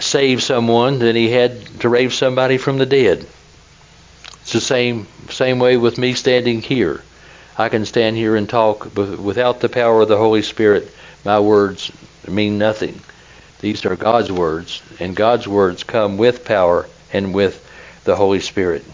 save 0.00 0.42
someone 0.42 0.98
than 1.00 1.16
he 1.16 1.30
had 1.30 1.66
to 1.80 1.88
raise 1.88 2.14
somebody 2.14 2.56
from 2.56 2.78
the 2.78 2.86
dead. 2.86 3.26
It's 4.42 4.52
the 4.52 4.60
same 4.60 5.06
same 5.28 5.58
way 5.58 5.76
with 5.76 5.98
me 5.98 6.14
standing 6.14 6.62
here. 6.62 7.02
I 7.58 7.68
can 7.68 7.84
stand 7.84 8.16
here 8.16 8.36
and 8.36 8.48
talk, 8.48 8.94
but 8.94 9.18
without 9.18 9.60
the 9.60 9.68
power 9.68 10.00
of 10.00 10.08
the 10.08 10.16
Holy 10.16 10.42
Spirit, 10.42 10.88
my 11.24 11.40
words 11.40 11.92
mean 12.26 12.56
nothing. 12.56 13.00
These 13.60 13.84
are 13.86 13.96
God's 13.96 14.30
words, 14.30 14.82
and 15.00 15.16
God's 15.16 15.48
words 15.48 15.82
come 15.82 16.16
with 16.16 16.44
power 16.44 16.86
and 17.12 17.34
with 17.34 17.64
the 18.04 18.14
Holy 18.14 18.40
Spirit. 18.40 18.84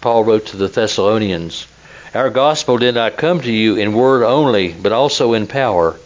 Paul 0.00 0.24
wrote 0.24 0.46
to 0.46 0.56
the 0.56 0.68
Thessalonians, 0.68 1.66
Our 2.14 2.30
gospel 2.30 2.78
did 2.78 2.94
not 2.94 3.18
come 3.18 3.40
to 3.40 3.52
you 3.52 3.76
in 3.76 3.92
word 3.92 4.24
only, 4.24 4.72
but 4.72 4.92
also 4.92 5.34
in 5.34 5.46
power, 5.46 5.96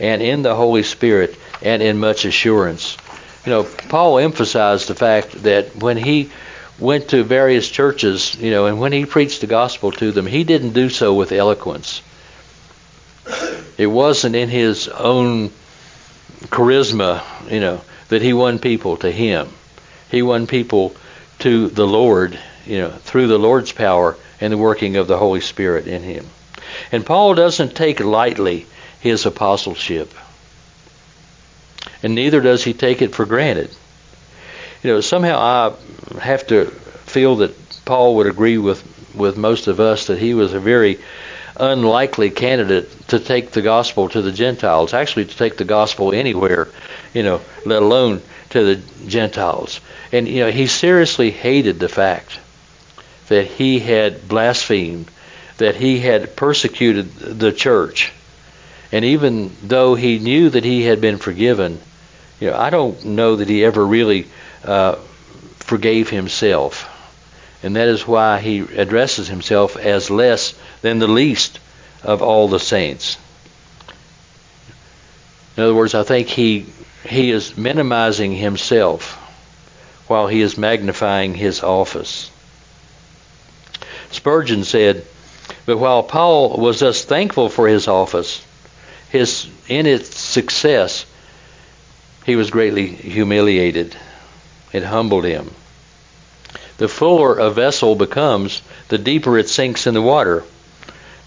and 0.00 0.20
in 0.20 0.42
the 0.42 0.56
Holy 0.56 0.82
Spirit, 0.82 1.36
and 1.62 1.82
in 1.82 1.98
much 1.98 2.24
assurance. 2.24 2.96
You 3.46 3.52
know, 3.52 3.62
Paul 3.62 4.18
emphasized 4.18 4.88
the 4.88 4.94
fact 4.96 5.44
that 5.44 5.76
when 5.76 5.96
he 5.96 6.30
went 6.78 7.08
to 7.10 7.22
various 7.22 7.68
churches, 7.68 8.34
you 8.34 8.50
know, 8.50 8.66
and 8.66 8.80
when 8.80 8.92
he 8.92 9.06
preached 9.06 9.40
the 9.40 9.46
gospel 9.46 9.92
to 9.92 10.10
them, 10.10 10.26
he 10.26 10.44
didn't 10.44 10.72
do 10.72 10.88
so 10.88 11.14
with 11.14 11.32
eloquence. 11.32 12.02
It 13.76 13.86
wasn't 13.86 14.34
in 14.34 14.48
his 14.48 14.88
own 14.88 15.52
charisma, 16.46 17.22
you 17.50 17.60
know, 17.60 17.80
that 18.08 18.22
he 18.22 18.32
won 18.32 18.58
people 18.58 18.96
to 18.98 19.10
him. 19.10 19.48
He 20.10 20.22
won 20.22 20.46
people 20.46 20.94
to 21.40 21.68
the 21.68 21.86
Lord, 21.86 22.38
you 22.66 22.78
know, 22.78 22.90
through 22.90 23.28
the 23.28 23.38
Lord's 23.38 23.72
power 23.72 24.16
and 24.40 24.52
the 24.52 24.58
working 24.58 24.96
of 24.96 25.06
the 25.06 25.18
Holy 25.18 25.40
Spirit 25.40 25.86
in 25.86 26.02
him. 26.02 26.26
And 26.92 27.04
Paul 27.04 27.34
doesn't 27.34 27.74
take 27.74 28.00
lightly 28.00 28.66
his 29.00 29.26
apostleship. 29.26 30.12
And 32.02 32.14
neither 32.14 32.40
does 32.40 32.62
he 32.64 32.72
take 32.72 33.02
it 33.02 33.14
for 33.14 33.26
granted. 33.26 33.70
You 34.82 34.92
know, 34.92 35.00
somehow 35.00 35.38
I 35.38 36.20
have 36.20 36.46
to 36.48 36.66
feel 36.66 37.36
that 37.36 37.54
Paul 37.84 38.16
would 38.16 38.26
agree 38.26 38.58
with 38.58 38.84
with 39.14 39.36
most 39.36 39.66
of 39.66 39.80
us 39.80 40.06
that 40.06 40.18
he 40.18 40.34
was 40.34 40.52
a 40.52 40.60
very 40.60 40.98
unlikely 41.58 42.30
candidate 42.30 42.90
to 43.08 43.18
take 43.18 43.50
the 43.50 43.62
gospel 43.62 44.08
to 44.08 44.22
the 44.22 44.32
Gentiles, 44.32 44.94
actually 44.94 45.26
to 45.26 45.36
take 45.36 45.56
the 45.56 45.64
gospel 45.64 46.12
anywhere, 46.12 46.68
you 47.14 47.22
know, 47.22 47.40
let 47.64 47.82
alone 47.82 48.22
to 48.50 48.64
the 48.64 49.06
Gentiles. 49.06 49.80
And 50.12 50.28
you 50.28 50.44
know, 50.44 50.50
he 50.50 50.66
seriously 50.66 51.30
hated 51.30 51.78
the 51.78 51.88
fact 51.88 52.38
that 53.28 53.46
he 53.46 53.78
had 53.78 54.28
blasphemed, 54.28 55.10
that 55.58 55.76
he 55.76 55.98
had 55.98 56.36
persecuted 56.36 57.12
the 57.14 57.52
church. 57.52 58.12
And 58.90 59.04
even 59.04 59.54
though 59.62 59.94
he 59.94 60.18
knew 60.18 60.48
that 60.50 60.64
he 60.64 60.84
had 60.84 61.00
been 61.00 61.18
forgiven, 61.18 61.80
you 62.40 62.50
know, 62.50 62.56
I 62.56 62.70
don't 62.70 63.04
know 63.04 63.36
that 63.36 63.48
he 63.48 63.64
ever 63.64 63.84
really 63.84 64.26
uh, 64.64 64.96
forgave 65.58 66.08
himself. 66.08 66.88
And 67.62 67.74
that 67.76 67.88
is 67.88 68.06
why 68.06 68.38
he 68.40 68.60
addresses 68.60 69.28
himself 69.28 69.76
as 69.76 70.10
less 70.10 70.54
than 70.82 70.98
the 70.98 71.08
least 71.08 71.58
of 72.02 72.22
all 72.22 72.48
the 72.48 72.60
saints. 72.60 73.16
In 75.56 75.64
other 75.64 75.74
words, 75.74 75.94
I 75.94 76.04
think 76.04 76.28
he 76.28 76.66
he 77.08 77.30
is 77.30 77.56
minimizing 77.56 78.32
himself 78.32 79.14
while 80.08 80.26
he 80.26 80.40
is 80.40 80.58
magnifying 80.58 81.34
his 81.34 81.62
office. 81.62 82.30
Spurgeon 84.10 84.64
said, 84.64 85.04
But 85.66 85.78
while 85.78 86.02
Paul 86.02 86.56
was 86.56 86.80
thus 86.80 87.04
thankful 87.04 87.48
for 87.48 87.68
his 87.68 87.88
office, 87.88 88.42
his 89.10 89.46
in 89.68 89.86
its 89.86 90.16
success, 90.16 91.06
he 92.24 92.36
was 92.36 92.50
greatly 92.50 92.86
humiliated. 92.86 93.96
It 94.72 94.82
humbled 94.82 95.24
him. 95.24 95.50
The 96.78 96.88
fuller 96.88 97.38
a 97.38 97.50
vessel 97.50 97.96
becomes, 97.96 98.62
the 98.86 98.98
deeper 98.98 99.36
it 99.36 99.48
sinks 99.48 99.86
in 99.86 99.94
the 99.94 100.02
water. 100.02 100.44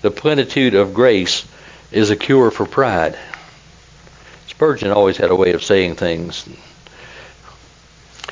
The 0.02 0.12
plenitude 0.12 0.76
of 0.76 0.94
grace 0.94 1.46
is 1.92 2.10
a 2.10 2.16
cure 2.16 2.52
for 2.52 2.66
pride. 2.66 3.18
Spurgeon 4.48 4.92
always 4.92 5.18
had 5.18 5.30
a 5.30 5.36
way 5.36 5.52
of 5.52 5.64
saying 5.64 5.96
things. 5.96 6.48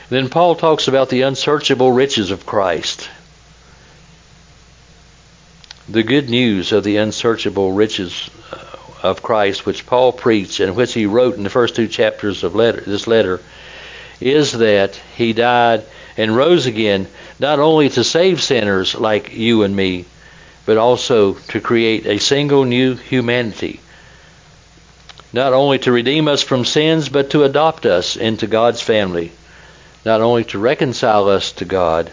Then 0.09 0.29
Paul 0.29 0.55
talks 0.55 0.87
about 0.87 1.09
the 1.09 1.23
unsearchable 1.23 1.91
riches 1.91 2.31
of 2.31 2.45
Christ. 2.45 3.09
The 5.89 6.03
good 6.03 6.29
news 6.29 6.71
of 6.71 6.83
the 6.85 6.97
unsearchable 6.97 7.73
riches 7.73 8.29
uh, 8.51 8.57
of 9.03 9.21
Christ, 9.21 9.65
which 9.65 9.85
Paul 9.85 10.13
preached 10.13 10.61
and 10.61 10.75
which 10.75 10.93
he 10.93 11.05
wrote 11.05 11.35
in 11.35 11.43
the 11.43 11.49
first 11.49 11.75
two 11.75 11.87
chapters 11.87 12.43
of 12.43 12.55
letter, 12.55 12.81
this 12.81 13.07
letter, 13.07 13.41
is 14.21 14.53
that 14.53 14.95
he 15.15 15.33
died 15.33 15.83
and 16.17 16.35
rose 16.35 16.65
again, 16.65 17.07
not 17.39 17.59
only 17.59 17.89
to 17.89 18.03
save 18.03 18.41
sinners 18.41 18.95
like 18.95 19.33
you 19.33 19.63
and 19.63 19.75
me, 19.75 20.05
but 20.65 20.77
also 20.77 21.33
to 21.33 21.59
create 21.59 22.05
a 22.05 22.19
single 22.19 22.63
new 22.63 22.95
humanity. 22.95 23.79
Not 25.31 25.53
only 25.53 25.79
to 25.79 25.91
redeem 25.91 26.27
us 26.27 26.41
from 26.41 26.65
sins, 26.65 27.09
but 27.09 27.31
to 27.31 27.43
adopt 27.43 27.85
us 27.85 28.15
into 28.15 28.47
God's 28.47 28.81
family. 28.81 29.31
Not 30.05 30.21
only 30.21 30.43
to 30.45 30.59
reconcile 30.59 31.27
us 31.27 31.51
to 31.53 31.65
God, 31.65 32.11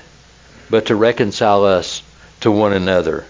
but 0.71 0.87
to 0.87 0.97
reconcile 0.97 1.65
us 1.65 2.03
to 2.41 2.51
one 2.51 2.73
another. 2.73 3.25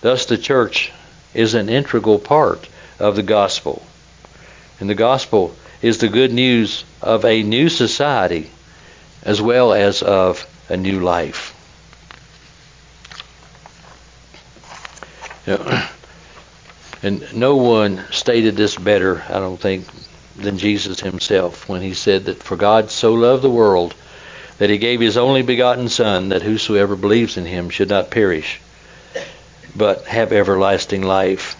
Thus, 0.00 0.26
the 0.26 0.38
church 0.38 0.92
is 1.34 1.54
an 1.54 1.68
integral 1.68 2.18
part 2.18 2.68
of 2.98 3.16
the 3.16 3.22
gospel. 3.22 3.82
And 4.80 4.88
the 4.88 4.94
gospel 4.94 5.54
is 5.82 5.98
the 5.98 6.08
good 6.08 6.32
news 6.32 6.84
of 7.02 7.24
a 7.24 7.42
new 7.42 7.68
society 7.68 8.50
as 9.22 9.40
well 9.40 9.72
as 9.72 10.02
of 10.02 10.46
a 10.68 10.76
new 10.76 11.00
life. 11.00 11.54
and 17.02 17.34
no 17.34 17.56
one 17.56 18.04
stated 18.10 18.56
this 18.56 18.76
better, 18.76 19.22
I 19.28 19.38
don't 19.38 19.60
think, 19.60 19.86
than 20.36 20.58
Jesus 20.58 21.00
himself 21.00 21.68
when 21.68 21.80
he 21.80 21.94
said 21.94 22.26
that 22.26 22.42
for 22.42 22.56
God 22.56 22.90
so 22.90 23.14
loved 23.14 23.42
the 23.42 23.50
world 23.50 23.94
that 24.58 24.70
he 24.70 24.78
gave 24.78 25.00
his 25.00 25.16
only 25.16 25.42
begotten 25.42 25.88
Son, 25.88 26.30
that 26.30 26.42
whosoever 26.42 26.96
believes 26.96 27.36
in 27.36 27.46
him 27.46 27.70
should 27.70 27.88
not 27.88 28.10
perish, 28.10 28.60
but 29.74 30.04
have 30.04 30.32
everlasting 30.32 31.02
life. 31.02 31.56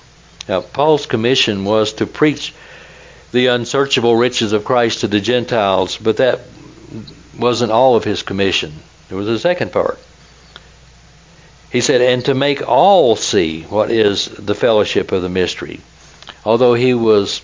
Now, 0.49 0.61
Paul's 0.61 1.07
commission 1.07 1.64
was 1.64 1.92
to 1.94 2.07
preach 2.07 2.53
the 3.33 3.47
unsearchable 3.49 4.16
riches 4.16 4.53
of 4.53 4.64
Christ 4.64 5.01
to 5.01 5.09
the 5.09 5.21
Gentiles, 5.21 5.97
but 5.97 6.16
that 6.16 6.40
wasn't 7.38 7.72
all 7.72 7.96
of 7.96 8.05
his 8.05 8.22
commission. 8.22 8.72
There 9.09 9.18
was 9.18 9.29
a 9.29 9.38
second 9.38 9.72
part. 9.72 9.98
He 11.70 11.81
said, 11.81 12.01
and 12.01 12.24
to 12.24 12.35
make 12.35 12.66
all 12.66 13.16
see 13.16 13.62
what 13.62 13.90
is 13.90 14.27
the 14.27 14.55
fellowship 14.55 15.12
of 15.12 15.22
the 15.22 15.29
mystery. 15.29 15.81
Although 16.44 16.74
he 16.74 16.94
was 16.94 17.42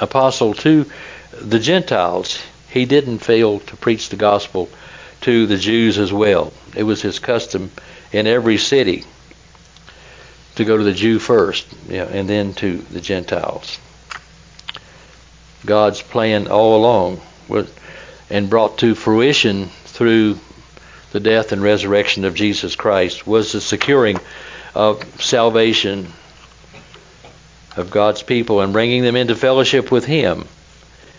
apostle 0.00 0.54
to 0.54 0.86
the 1.40 1.60
Gentiles, 1.60 2.42
he 2.68 2.84
didn't 2.84 3.20
fail 3.20 3.60
to 3.60 3.76
preach 3.76 4.08
the 4.08 4.16
gospel 4.16 4.68
to 5.22 5.46
the 5.46 5.56
Jews 5.56 5.98
as 5.98 6.12
well. 6.12 6.52
It 6.74 6.82
was 6.82 7.00
his 7.00 7.18
custom 7.18 7.70
in 8.12 8.26
every 8.26 8.58
city 8.58 9.04
to 10.56 10.64
go 10.64 10.76
to 10.76 10.82
the 10.82 10.92
Jew 10.92 11.18
first, 11.18 11.66
you 11.88 11.98
know, 11.98 12.06
and 12.06 12.28
then 12.28 12.54
to 12.54 12.78
the 12.78 13.00
Gentiles. 13.00 13.78
God's 15.64 16.02
plan 16.02 16.48
all 16.48 16.76
along 16.76 17.20
was 17.48 17.70
and 18.32 18.48
brought 18.48 18.78
to 18.78 18.94
fruition 18.94 19.66
through 19.84 20.38
the 21.12 21.20
death 21.20 21.52
and 21.52 21.62
resurrection 21.62 22.24
of 22.24 22.34
Jesus 22.34 22.74
Christ 22.76 23.26
was 23.26 23.52
the 23.52 23.60
securing 23.60 24.18
of 24.74 25.04
salvation 25.22 26.10
of 27.76 27.90
God's 27.90 28.22
people 28.22 28.62
and 28.62 28.72
bringing 28.72 29.02
them 29.02 29.16
into 29.16 29.36
fellowship 29.36 29.92
with 29.92 30.06
Him 30.06 30.46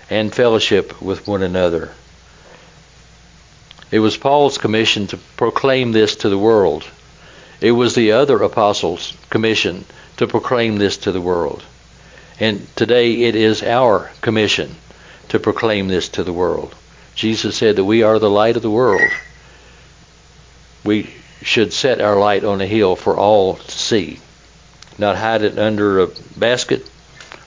and 0.09 0.33
fellowship 0.33 0.99
with 1.03 1.27
one 1.27 1.43
another. 1.43 1.91
It 3.91 3.99
was 3.99 4.17
Paul's 4.17 4.57
commission 4.57 5.05
to 5.07 5.17
proclaim 5.37 5.91
this 5.91 6.15
to 6.17 6.29
the 6.29 6.37
world. 6.37 6.83
It 7.61 7.73
was 7.73 7.93
the 7.93 8.13
other 8.13 8.41
apostles' 8.41 9.15
commission 9.29 9.85
to 10.17 10.25
proclaim 10.25 10.77
this 10.77 10.97
to 10.97 11.11
the 11.11 11.21
world. 11.21 11.63
And 12.39 12.67
today 12.75 13.21
it 13.21 13.35
is 13.35 13.61
our 13.61 14.09
commission 14.21 14.75
to 15.29 15.37
proclaim 15.37 15.87
this 15.87 16.09
to 16.09 16.23
the 16.23 16.33
world. 16.33 16.73
Jesus 17.15 17.57
said 17.57 17.75
that 17.75 17.85
we 17.85 18.03
are 18.03 18.19
the 18.19 18.29
light 18.29 18.55
of 18.55 18.61
the 18.61 18.71
world. 18.71 19.09
We 20.83 21.09
should 21.41 21.73
set 21.73 22.01
our 22.01 22.17
light 22.17 22.43
on 22.43 22.61
a 22.61 22.65
hill 22.65 22.95
for 22.95 23.17
all 23.17 23.55
to 23.55 23.71
see, 23.71 24.19
not 24.97 25.17
hide 25.17 25.43
it 25.43 25.59
under 25.59 25.99
a 25.99 26.07
basket 26.37 26.89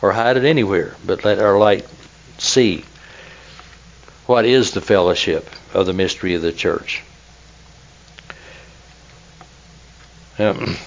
or 0.02 0.12
hide 0.12 0.37
it 0.37 0.44
anywhere, 0.44 0.94
but 1.05 1.24
let 1.24 1.38
our 1.38 1.59
light 1.59 1.87
see 2.38 2.85
what 4.26 4.44
is 4.44 4.72
the 4.72 4.81
fellowship 4.81 5.48
of 5.72 5.87
the 5.87 5.92
mystery 5.92 6.35
of 6.35 6.42
the 6.42 6.52
church. 6.52 7.02
Um, 10.38 10.76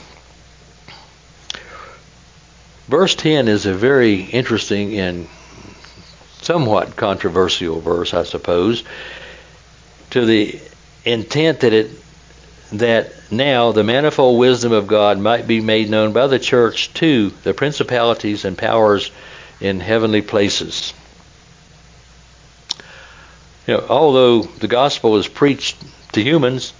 verse 2.87 3.15
10 3.15 3.47
is 3.47 3.65
a 3.65 3.73
very 3.73 4.21
interesting 4.21 4.99
and 4.99 5.27
somewhat 6.49 6.95
controversial 6.95 7.79
verse, 7.79 8.12
I 8.12 8.23
suppose, 8.23 8.83
to 10.09 10.25
the 10.25 10.59
intent 11.05 11.59
that 11.59 11.73
it 11.73 11.91
that 12.71 13.13
now 13.29 13.71
the 13.71 13.83
manifold 13.83 14.39
wisdom 14.39 14.71
of 14.71 14.88
God 14.88 15.19
might 15.19 15.45
be 15.45 15.62
made 15.62 15.91
known 15.91 16.12
by 16.12 16.25
the 16.25 16.39
church 16.39 16.91
to 16.95 17.29
the 17.43 17.53
principalities 17.53 18.45
and 18.45 18.57
powers 18.57 19.12
in 19.62 19.79
heavenly 19.79 20.23
places. 20.23 20.91
You 23.67 23.75
know, 23.75 23.85
although 23.88 24.41
the 24.41 24.67
gospel 24.67 25.17
is 25.17 25.27
preached 25.27 25.78
to 26.13 26.24
humans, 26.24 26.74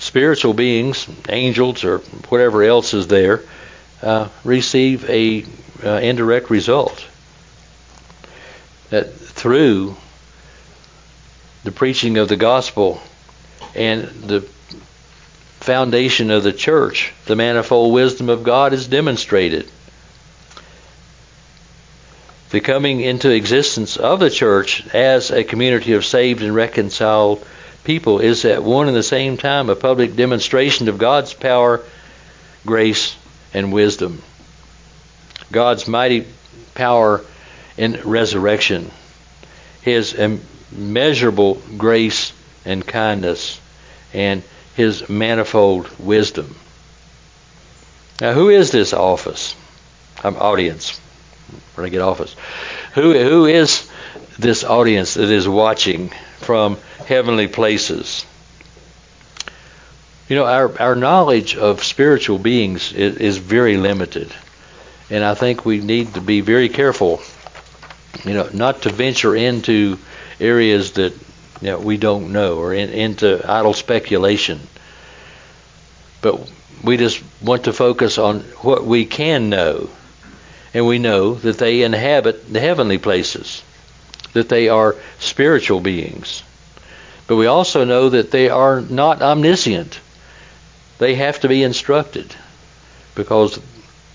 spiritual 0.00 0.54
beings, 0.54 1.06
angels, 1.28 1.84
or 1.84 1.98
whatever 2.30 2.64
else 2.64 2.94
is 2.94 3.06
there, 3.06 3.42
uh, 4.02 4.28
receive 4.42 5.08
a 5.08 5.44
uh, 5.84 6.00
indirect 6.00 6.50
result 6.50 7.06
that 8.94 9.12
through 9.12 9.96
the 11.64 11.72
preaching 11.72 12.16
of 12.16 12.28
the 12.28 12.36
gospel 12.36 13.02
and 13.74 14.04
the 14.04 14.42
foundation 15.58 16.30
of 16.30 16.44
the 16.44 16.52
church, 16.52 17.12
the 17.26 17.34
manifold 17.34 17.92
wisdom 17.92 18.28
of 18.28 18.44
God 18.44 18.72
is 18.72 18.86
demonstrated. 18.86 19.68
The 22.50 22.60
coming 22.60 23.00
into 23.00 23.30
existence 23.30 23.96
of 23.96 24.20
the 24.20 24.30
church 24.30 24.86
as 24.94 25.32
a 25.32 25.42
community 25.42 25.94
of 25.94 26.04
saved 26.04 26.44
and 26.44 26.54
reconciled 26.54 27.44
people 27.82 28.20
is 28.20 28.44
at 28.44 28.62
one 28.62 28.86
and 28.86 28.96
the 28.96 29.02
same 29.02 29.36
time 29.36 29.70
a 29.70 29.74
public 29.74 30.14
demonstration 30.14 30.88
of 30.88 30.98
God's 30.98 31.34
power, 31.34 31.82
grace, 32.64 33.16
and 33.52 33.72
wisdom. 33.72 34.22
God's 35.50 35.88
mighty 35.88 36.28
power 36.76 37.24
in 37.76 38.00
resurrection. 38.04 38.90
His 39.82 40.14
immeasurable 40.14 41.60
grace 41.76 42.32
and 42.64 42.86
kindness 42.86 43.60
and 44.12 44.42
his 44.74 45.08
manifold 45.08 45.88
wisdom. 45.98 46.54
Now, 48.20 48.32
who 48.32 48.48
is 48.48 48.70
this 48.70 48.92
office? 48.92 49.54
Um, 50.22 50.36
audience. 50.36 51.00
When 51.74 51.86
I 51.86 51.90
get 51.90 52.00
office? 52.00 52.34
Who 52.94 53.12
who 53.12 53.46
is 53.46 53.88
this 54.38 54.64
audience 54.64 55.14
that 55.14 55.30
is 55.30 55.48
watching 55.48 56.10
from 56.38 56.78
heavenly 57.06 57.48
places? 57.48 58.24
You 60.28 60.36
know, 60.36 60.46
our 60.46 60.80
our 60.80 60.94
knowledge 60.94 61.56
of 61.56 61.84
spiritual 61.84 62.38
beings 62.38 62.92
is, 62.92 63.16
is 63.16 63.36
very 63.36 63.76
limited, 63.76 64.32
and 65.10 65.22
I 65.22 65.34
think 65.34 65.64
we 65.64 65.80
need 65.80 66.14
to 66.14 66.20
be 66.20 66.40
very 66.40 66.68
careful. 66.68 67.20
You 68.24 68.34
know, 68.34 68.48
not 68.52 68.82
to 68.82 68.90
venture 68.90 69.34
into 69.34 69.98
areas 70.40 70.92
that 70.92 71.12
you 71.60 71.70
know, 71.70 71.78
we 71.78 71.96
don't 71.96 72.32
know 72.32 72.58
or 72.58 72.74
in, 72.74 72.90
into 72.90 73.40
idle 73.50 73.72
speculation. 73.74 74.60
But 76.20 76.50
we 76.82 76.96
just 76.96 77.22
want 77.42 77.64
to 77.64 77.72
focus 77.72 78.18
on 78.18 78.40
what 78.60 78.84
we 78.84 79.06
can 79.06 79.48
know. 79.48 79.88
And 80.72 80.86
we 80.86 80.98
know 80.98 81.34
that 81.34 81.58
they 81.58 81.82
inhabit 81.82 82.52
the 82.52 82.60
heavenly 82.60 82.98
places, 82.98 83.62
that 84.32 84.48
they 84.48 84.68
are 84.68 84.96
spiritual 85.20 85.80
beings. 85.80 86.42
But 87.26 87.36
we 87.36 87.46
also 87.46 87.84
know 87.84 88.10
that 88.10 88.30
they 88.30 88.48
are 88.50 88.80
not 88.80 89.22
omniscient. 89.22 90.00
They 90.98 91.14
have 91.14 91.40
to 91.40 91.48
be 91.48 91.62
instructed 91.62 92.34
because 93.14 93.58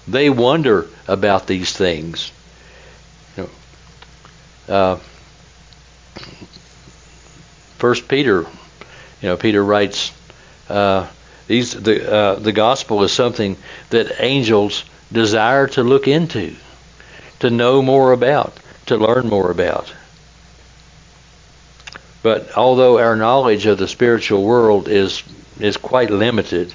they 0.07 0.29
wonder 0.29 0.87
about 1.07 1.47
these 1.47 1.71
things. 1.71 2.31
Uh, 4.69 4.97
First 7.79 8.07
Peter, 8.09 8.41
you 9.21 9.29
know, 9.29 9.37
Peter 9.37 9.63
writes, 9.63 10.11
uh, 10.67 11.07
these 11.47 11.73
the 11.73 12.11
uh, 12.13 12.35
the 12.35 12.51
gospel 12.51 13.03
is 13.03 13.11
something 13.13 13.55
that 13.89 14.21
angels 14.21 14.83
desire 15.11 15.67
to 15.67 15.81
look 15.83 16.07
into, 16.07 16.55
to 17.39 17.49
know 17.49 17.81
more 17.81 18.11
about, 18.11 18.53
to 18.87 18.97
learn 18.97 19.29
more 19.29 19.49
about. 19.49 19.93
But 22.21 22.57
although 22.57 22.99
our 22.99 23.15
knowledge 23.15 23.65
of 23.65 23.77
the 23.77 23.87
spiritual 23.87 24.43
world 24.43 24.89
is 24.89 25.23
is 25.59 25.77
quite 25.77 26.11
limited, 26.11 26.73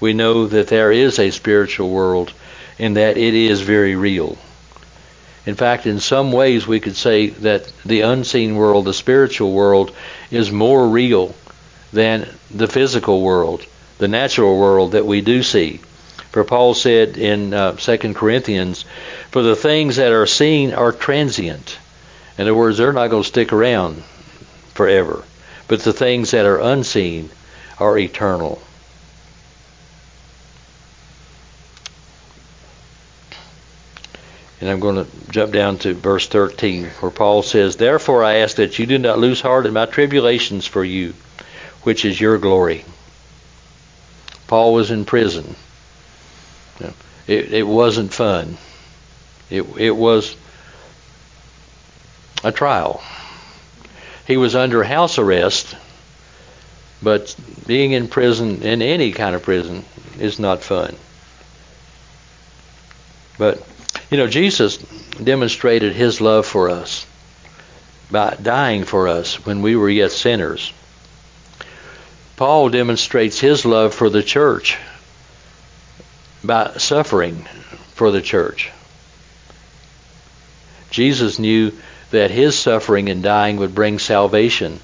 we 0.00 0.14
know 0.14 0.46
that 0.46 0.68
there 0.68 0.90
is 0.90 1.18
a 1.18 1.30
spiritual 1.30 1.90
world 1.90 2.32
and 2.78 2.96
that 2.96 3.18
it 3.18 3.34
is 3.34 3.60
very 3.60 3.96
real. 3.96 4.38
In 5.46 5.54
fact, 5.54 5.86
in 5.86 6.00
some 6.00 6.32
ways, 6.32 6.66
we 6.66 6.80
could 6.80 6.96
say 6.96 7.28
that 7.28 7.70
the 7.84 8.02
unseen 8.02 8.56
world, 8.56 8.84
the 8.84 8.94
spiritual 8.94 9.52
world, 9.52 9.92
is 10.30 10.52
more 10.52 10.86
real 10.88 11.34
than 11.92 12.28
the 12.50 12.68
physical 12.68 13.22
world, 13.22 13.64
the 13.98 14.08
natural 14.08 14.58
world 14.58 14.92
that 14.92 15.06
we 15.06 15.20
do 15.20 15.42
see. 15.42 15.80
For 16.32 16.44
Paul 16.44 16.74
said 16.74 17.16
in 17.16 17.54
uh, 17.54 17.72
2 17.72 18.14
Corinthians, 18.14 18.84
For 19.30 19.42
the 19.42 19.56
things 19.56 19.96
that 19.96 20.12
are 20.12 20.26
seen 20.26 20.74
are 20.74 20.92
transient. 20.92 21.78
In 22.36 22.42
other 22.42 22.54
words, 22.54 22.78
they're 22.78 22.92
not 22.92 23.08
going 23.08 23.22
to 23.22 23.28
stick 23.28 23.52
around 23.52 24.02
forever. 24.74 25.24
But 25.66 25.80
the 25.80 25.92
things 25.92 26.30
that 26.32 26.46
are 26.46 26.60
unseen 26.60 27.30
are 27.78 27.98
eternal. 27.98 28.60
And 34.60 34.68
I'm 34.68 34.80
going 34.80 34.96
to 34.96 35.06
jump 35.30 35.52
down 35.52 35.78
to 35.78 35.94
verse 35.94 36.26
13, 36.26 36.86
where 37.00 37.12
Paul 37.12 37.42
says, 37.42 37.76
Therefore 37.76 38.24
I 38.24 38.38
ask 38.38 38.56
that 38.56 38.78
you 38.78 38.86
do 38.86 38.98
not 38.98 39.18
lose 39.18 39.40
heart 39.40 39.66
in 39.66 39.72
my 39.72 39.86
tribulations 39.86 40.66
for 40.66 40.84
you, 40.84 41.14
which 41.82 42.04
is 42.04 42.20
your 42.20 42.38
glory. 42.38 42.84
Paul 44.48 44.74
was 44.74 44.90
in 44.90 45.04
prison. 45.04 45.54
It, 47.28 47.52
it 47.52 47.66
wasn't 47.66 48.12
fun. 48.12 48.56
It, 49.50 49.62
it 49.76 49.90
was 49.90 50.34
a 52.42 52.50
trial. 52.50 53.02
He 54.26 54.36
was 54.36 54.56
under 54.56 54.82
house 54.82 55.18
arrest, 55.18 55.76
but 57.02 57.36
being 57.66 57.92
in 57.92 58.08
prison, 58.08 58.62
in 58.62 58.82
any 58.82 59.12
kind 59.12 59.36
of 59.36 59.42
prison, 59.42 59.84
is 60.18 60.38
not 60.38 60.62
fun. 60.62 60.96
But 63.36 63.62
you 64.10 64.16
know, 64.16 64.26
Jesus 64.26 64.78
demonstrated 65.22 65.92
his 65.92 66.20
love 66.20 66.46
for 66.46 66.70
us 66.70 67.06
by 68.10 68.36
dying 68.40 68.84
for 68.84 69.08
us 69.08 69.44
when 69.44 69.60
we 69.60 69.76
were 69.76 69.90
yet 69.90 70.12
sinners. 70.12 70.72
Paul 72.36 72.70
demonstrates 72.70 73.38
his 73.38 73.64
love 73.64 73.94
for 73.94 74.08
the 74.08 74.22
church 74.22 74.78
by 76.42 76.72
suffering 76.78 77.46
for 77.94 78.10
the 78.10 78.22
church. 78.22 78.70
Jesus 80.90 81.38
knew 81.38 81.72
that 82.10 82.30
his 82.30 82.58
suffering 82.58 83.10
and 83.10 83.22
dying 83.22 83.58
would 83.58 83.74
bring 83.74 83.98
salvation 83.98 84.80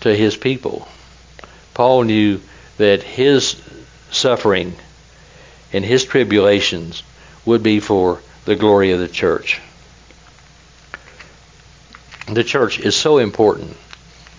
to 0.00 0.14
his 0.14 0.36
people. 0.36 0.86
Paul 1.72 2.02
knew 2.02 2.40
that 2.76 3.02
his 3.02 3.56
suffering 4.10 4.74
and 5.72 5.84
his 5.84 6.04
tribulations 6.04 7.02
would 7.46 7.62
be 7.62 7.80
for 7.80 8.20
the 8.44 8.56
glory 8.56 8.92
of 8.92 9.00
the 9.00 9.08
church. 9.08 9.60
The 12.28 12.44
church 12.44 12.80
is 12.80 12.96
so 12.96 13.18
important 13.18 13.76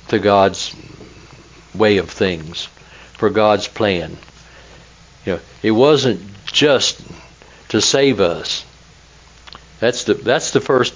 to 0.09 0.19
God's 0.19 0.75
way 1.73 1.97
of 1.97 2.09
things, 2.09 2.67
for 3.13 3.29
God's 3.29 3.67
plan. 3.67 4.17
You 5.25 5.33
know, 5.33 5.39
it 5.63 5.71
wasn't 5.71 6.21
just 6.45 7.01
to 7.69 7.81
save 7.81 8.19
us. 8.19 8.65
That's 9.79 10.03
the 10.03 10.15
that's 10.15 10.51
the 10.51 10.61
first 10.61 10.93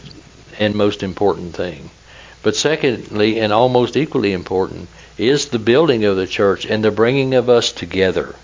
and 0.59 0.75
most 0.75 1.03
important 1.03 1.55
thing. 1.55 1.89
But 2.43 2.55
secondly, 2.55 3.39
and 3.39 3.53
almost 3.53 3.95
equally 3.95 4.33
important, 4.33 4.89
is 5.17 5.49
the 5.49 5.59
building 5.59 6.05
of 6.05 6.17
the 6.17 6.27
church 6.27 6.65
and 6.65 6.83
the 6.83 6.91
bringing 6.91 7.35
of 7.35 7.49
us 7.49 7.71
together. 7.71 8.35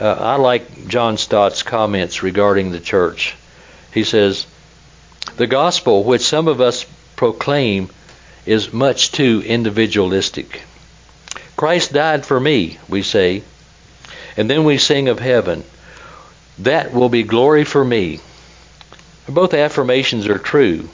Uh, 0.00 0.08
I 0.08 0.36
like 0.36 0.88
John 0.88 1.18
Stott's 1.18 1.62
comments 1.62 2.22
regarding 2.22 2.72
the 2.72 2.80
church. 2.80 3.36
He 3.92 4.02
says, 4.02 4.44
The 5.36 5.46
gospel 5.46 6.02
which 6.02 6.22
some 6.22 6.48
of 6.48 6.60
us 6.60 6.84
proclaim 7.14 7.90
is 8.44 8.72
much 8.72 9.12
too 9.12 9.42
individualistic. 9.46 10.62
Christ 11.56 11.92
died 11.92 12.26
for 12.26 12.40
me, 12.40 12.78
we 12.88 13.02
say, 13.02 13.42
and 14.36 14.50
then 14.50 14.64
we 14.64 14.78
sing 14.78 15.08
of 15.08 15.20
heaven. 15.20 15.62
That 16.58 16.92
will 16.92 17.08
be 17.08 17.22
glory 17.22 17.62
for 17.64 17.84
me. 17.84 18.18
Both 19.28 19.54
affirmations 19.54 20.26
are 20.26 20.38
true. 20.38 20.88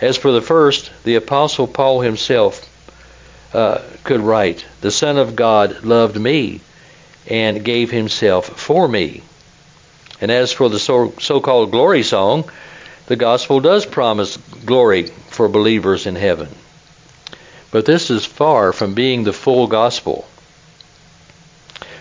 As 0.00 0.16
for 0.16 0.32
the 0.32 0.42
first, 0.42 0.90
the 1.04 1.14
Apostle 1.14 1.68
Paul 1.68 2.00
himself 2.00 2.68
uh, 3.54 3.82
could 4.02 4.20
write, 4.20 4.64
The 4.80 4.90
Son 4.90 5.16
of 5.16 5.36
God 5.36 5.84
loved 5.84 6.20
me 6.20 6.60
and 7.26 7.64
gave 7.64 7.90
himself 7.90 8.46
for 8.46 8.86
me. 8.88 9.22
And 10.20 10.30
as 10.30 10.52
for 10.52 10.68
the 10.68 10.78
so 10.78 11.40
called 11.40 11.70
glory 11.70 12.02
song, 12.02 12.44
the 13.06 13.16
gospel 13.16 13.60
does 13.60 13.84
promise 13.86 14.36
glory 14.64 15.04
for 15.30 15.48
believers 15.48 16.06
in 16.06 16.14
heaven. 16.14 16.48
But 17.70 17.86
this 17.86 18.10
is 18.10 18.24
far 18.24 18.72
from 18.72 18.94
being 18.94 19.24
the 19.24 19.32
full 19.32 19.66
gospel. 19.66 20.26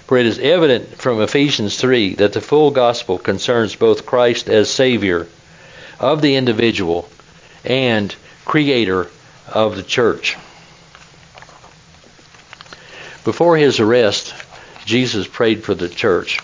For 0.05 0.17
it 0.17 0.25
is 0.25 0.39
evident 0.39 0.97
from 0.97 1.21
Ephesians 1.21 1.77
3 1.77 2.15
that 2.15 2.33
the 2.33 2.41
full 2.41 2.71
gospel 2.71 3.17
concerns 3.17 3.75
both 3.75 4.05
Christ 4.05 4.49
as 4.49 4.69
Savior 4.69 5.27
of 5.99 6.21
the 6.21 6.35
individual 6.35 7.07
and 7.63 8.13
Creator 8.43 9.07
of 9.47 9.75
the 9.75 9.83
church. 9.83 10.37
Before 13.23 13.55
his 13.55 13.79
arrest, 13.79 14.33
Jesus 14.85 15.27
prayed 15.27 15.63
for 15.63 15.73
the 15.75 15.89
church. 15.89 16.39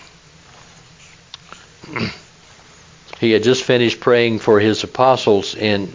he 3.20 3.32
had 3.32 3.42
just 3.42 3.64
finished 3.64 4.00
praying 4.00 4.38
for 4.38 4.60
his 4.60 4.84
apostles 4.84 5.54
in 5.54 5.92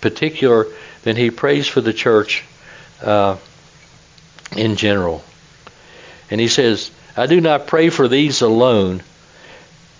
particular, 0.00 0.66
then 1.02 1.16
he 1.16 1.30
prays 1.30 1.68
for 1.68 1.80
the 1.80 1.92
church 1.92 2.44
uh, 3.02 3.36
in 4.56 4.76
general. 4.76 5.24
And 6.30 6.40
he 6.40 6.48
says, 6.48 6.90
I 7.16 7.26
do 7.26 7.40
not 7.40 7.66
pray 7.66 7.90
for 7.90 8.08
these 8.08 8.42
alone, 8.42 9.02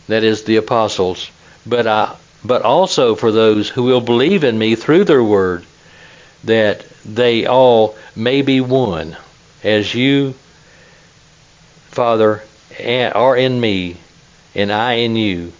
that 0.08 0.24
is, 0.24 0.44
the 0.44 0.56
apostles, 0.56 1.30
but, 1.66 1.86
I, 1.86 2.16
but 2.44 2.62
also 2.62 3.14
for 3.14 3.30
those 3.30 3.68
who 3.68 3.84
will 3.84 4.00
believe 4.00 4.44
in 4.44 4.58
me 4.58 4.74
through 4.74 5.04
their 5.04 5.22
word, 5.22 5.64
that 6.44 6.84
they 7.04 7.46
all 7.46 7.96
may 8.16 8.42
be 8.42 8.60
one, 8.60 9.16
as 9.62 9.94
you 9.94 10.34
Father, 11.92 12.42
are 12.80 13.36
in 13.36 13.60
me, 13.60 13.96
and 14.54 14.72
I 14.72 14.94
in 14.94 15.14
you, 15.14 15.52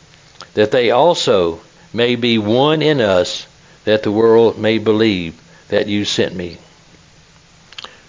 that 0.55 0.71
they 0.71 0.91
also 0.91 1.61
may 1.93 2.17
be 2.17 2.39
one 2.39 2.81
in 2.81 3.01
us, 3.03 3.47
that 3.85 4.03
the 4.03 4.11
world 4.11 4.59
may 4.59 4.79
believe 4.79 5.39
that 5.69 5.89
you 5.89 6.07
sent 6.07 6.35
me. 6.35 6.57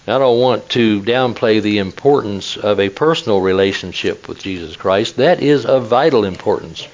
I 0.07 0.17
don't 0.17 0.39
want 0.39 0.69
to 0.69 1.01
downplay 1.01 1.61
the 1.61 1.79
importance 1.79 2.57
of 2.57 2.79
a 2.79 2.89
personal 2.89 3.41
relationship 3.41 4.27
with 4.27 4.41
Jesus 4.41 4.75
Christ. 4.75 5.17
That 5.17 5.41
is 5.41 5.65
of 5.65 5.87
vital 5.87 6.23
importance 6.23 6.87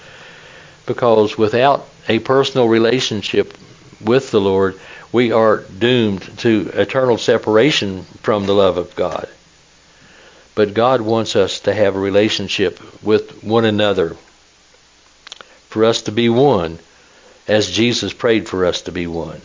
because 0.88 1.38
without 1.38 1.88
a 2.08 2.18
personal 2.20 2.68
relationship 2.68 3.56
with 4.02 4.32
the 4.32 4.42
Lord, 4.42 4.80
we 5.12 5.32
are 5.32 5.58
doomed 5.58 6.40
to 6.40 6.72
eternal 6.74 7.20
separation 7.20 8.04
from 8.24 8.46
the 8.46 8.54
love 8.54 8.78
of 8.78 8.96
God. 8.96 9.28
But 10.56 10.74
God 10.74 11.02
wants 11.02 11.36
us 11.36 11.62
to 11.62 11.74
have 11.74 11.96
a 11.96 12.00
relationship 12.00 12.80
with 13.04 13.44
one 13.44 13.66
another, 13.66 14.16
for 15.70 15.86
us 15.86 16.04
to 16.04 16.12
be 16.12 16.30
one, 16.30 16.80
as 17.48 17.72
Jesus 17.72 18.14
prayed 18.14 18.48
for 18.48 18.66
us 18.66 18.82
to 18.84 18.92
be 18.92 19.08
one. 19.08 19.42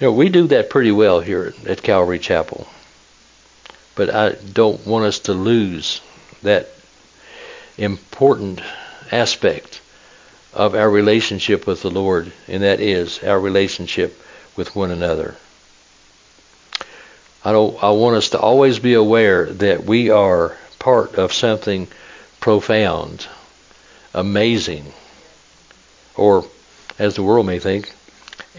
You 0.00 0.08
know, 0.08 0.12
we 0.12 0.28
do 0.28 0.48
that 0.48 0.70
pretty 0.70 0.92
well 0.92 1.20
here 1.20 1.54
at 1.66 1.82
Calvary 1.82 2.18
Chapel. 2.18 2.66
But 3.94 4.10
I 4.10 4.32
don't 4.32 4.84
want 4.86 5.04
us 5.04 5.20
to 5.20 5.32
lose 5.32 6.00
that 6.42 6.68
important 7.78 8.60
aspect 9.12 9.80
of 10.52 10.74
our 10.74 10.90
relationship 10.90 11.66
with 11.66 11.82
the 11.82 11.90
Lord, 11.90 12.32
and 12.48 12.62
that 12.62 12.80
is 12.80 13.22
our 13.22 13.38
relationship 13.38 14.20
with 14.56 14.74
one 14.74 14.90
another. 14.90 15.36
I 17.44 17.52
don't 17.52 17.82
I 17.82 17.90
want 17.90 18.16
us 18.16 18.30
to 18.30 18.38
always 18.40 18.78
be 18.78 18.94
aware 18.94 19.44
that 19.44 19.84
we 19.84 20.08
are 20.08 20.56
part 20.78 21.16
of 21.16 21.32
something 21.32 21.88
profound, 22.40 23.26
amazing, 24.14 24.92
or 26.16 26.46
as 26.98 27.16
the 27.16 27.22
world 27.22 27.44
may 27.44 27.58
think, 27.58 27.92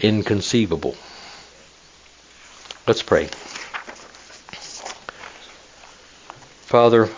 inconceivable. 0.00 0.94
Let's 2.86 3.02
pray. 3.02 3.28
Father, 6.66 7.08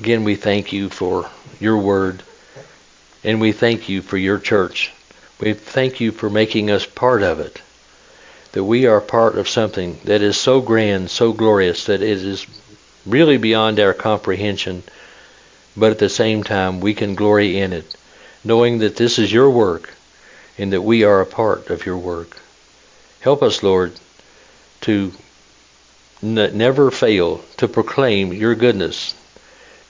again 0.00 0.24
we 0.24 0.34
thank 0.34 0.72
you 0.72 0.90
for 0.90 1.30
your 1.60 1.78
word 1.78 2.22
and 3.24 3.40
we 3.40 3.52
thank 3.52 3.88
you 3.88 4.02
for 4.02 4.18
your 4.18 4.38
church. 4.38 4.92
We 5.40 5.54
thank 5.54 6.00
you 6.00 6.12
for 6.12 6.28
making 6.28 6.70
us 6.70 6.84
part 6.84 7.22
of 7.22 7.40
it. 7.40 7.62
That 8.52 8.64
we 8.64 8.86
are 8.86 9.00
part 9.00 9.36
of 9.36 9.48
something 9.48 9.98
that 10.04 10.22
is 10.22 10.36
so 10.36 10.60
grand, 10.60 11.10
so 11.10 11.32
glorious, 11.32 11.84
that 11.86 12.02
it 12.02 12.24
is 12.24 12.46
really 13.06 13.36
beyond 13.36 13.78
our 13.78 13.94
comprehension, 13.94 14.82
but 15.76 15.90
at 15.90 15.98
the 15.98 16.08
same 16.08 16.42
time 16.42 16.80
we 16.80 16.94
can 16.94 17.14
glory 17.14 17.58
in 17.58 17.72
it, 17.72 17.96
knowing 18.44 18.78
that 18.78 18.96
this 18.96 19.18
is 19.18 19.32
your 19.32 19.50
work 19.50 19.94
and 20.56 20.72
that 20.72 20.82
we 20.82 21.04
are 21.04 21.20
a 21.20 21.26
part 21.26 21.70
of 21.70 21.86
your 21.86 21.96
work. 21.96 22.36
Help 23.20 23.42
us, 23.42 23.62
Lord, 23.62 23.92
to 24.82 25.12
n- 26.22 26.56
never 26.56 26.90
fail 26.90 27.42
to 27.58 27.68
proclaim 27.68 28.32
your 28.32 28.54
goodness, 28.54 29.14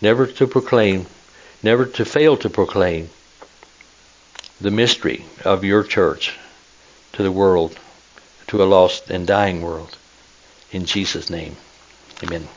never 0.00 0.26
to 0.26 0.46
proclaim, 0.46 1.06
never 1.62 1.86
to 1.86 2.04
fail 2.04 2.36
to 2.38 2.50
proclaim 2.50 3.10
the 4.60 4.70
mystery 4.70 5.24
of 5.44 5.64
your 5.64 5.84
church 5.84 6.36
to 7.12 7.22
the 7.22 7.32
world, 7.32 7.78
to 8.48 8.62
a 8.62 8.66
lost 8.66 9.10
and 9.10 9.26
dying 9.26 9.62
world. 9.62 9.96
In 10.72 10.84
Jesus' 10.84 11.30
name, 11.30 11.56
amen. 12.22 12.48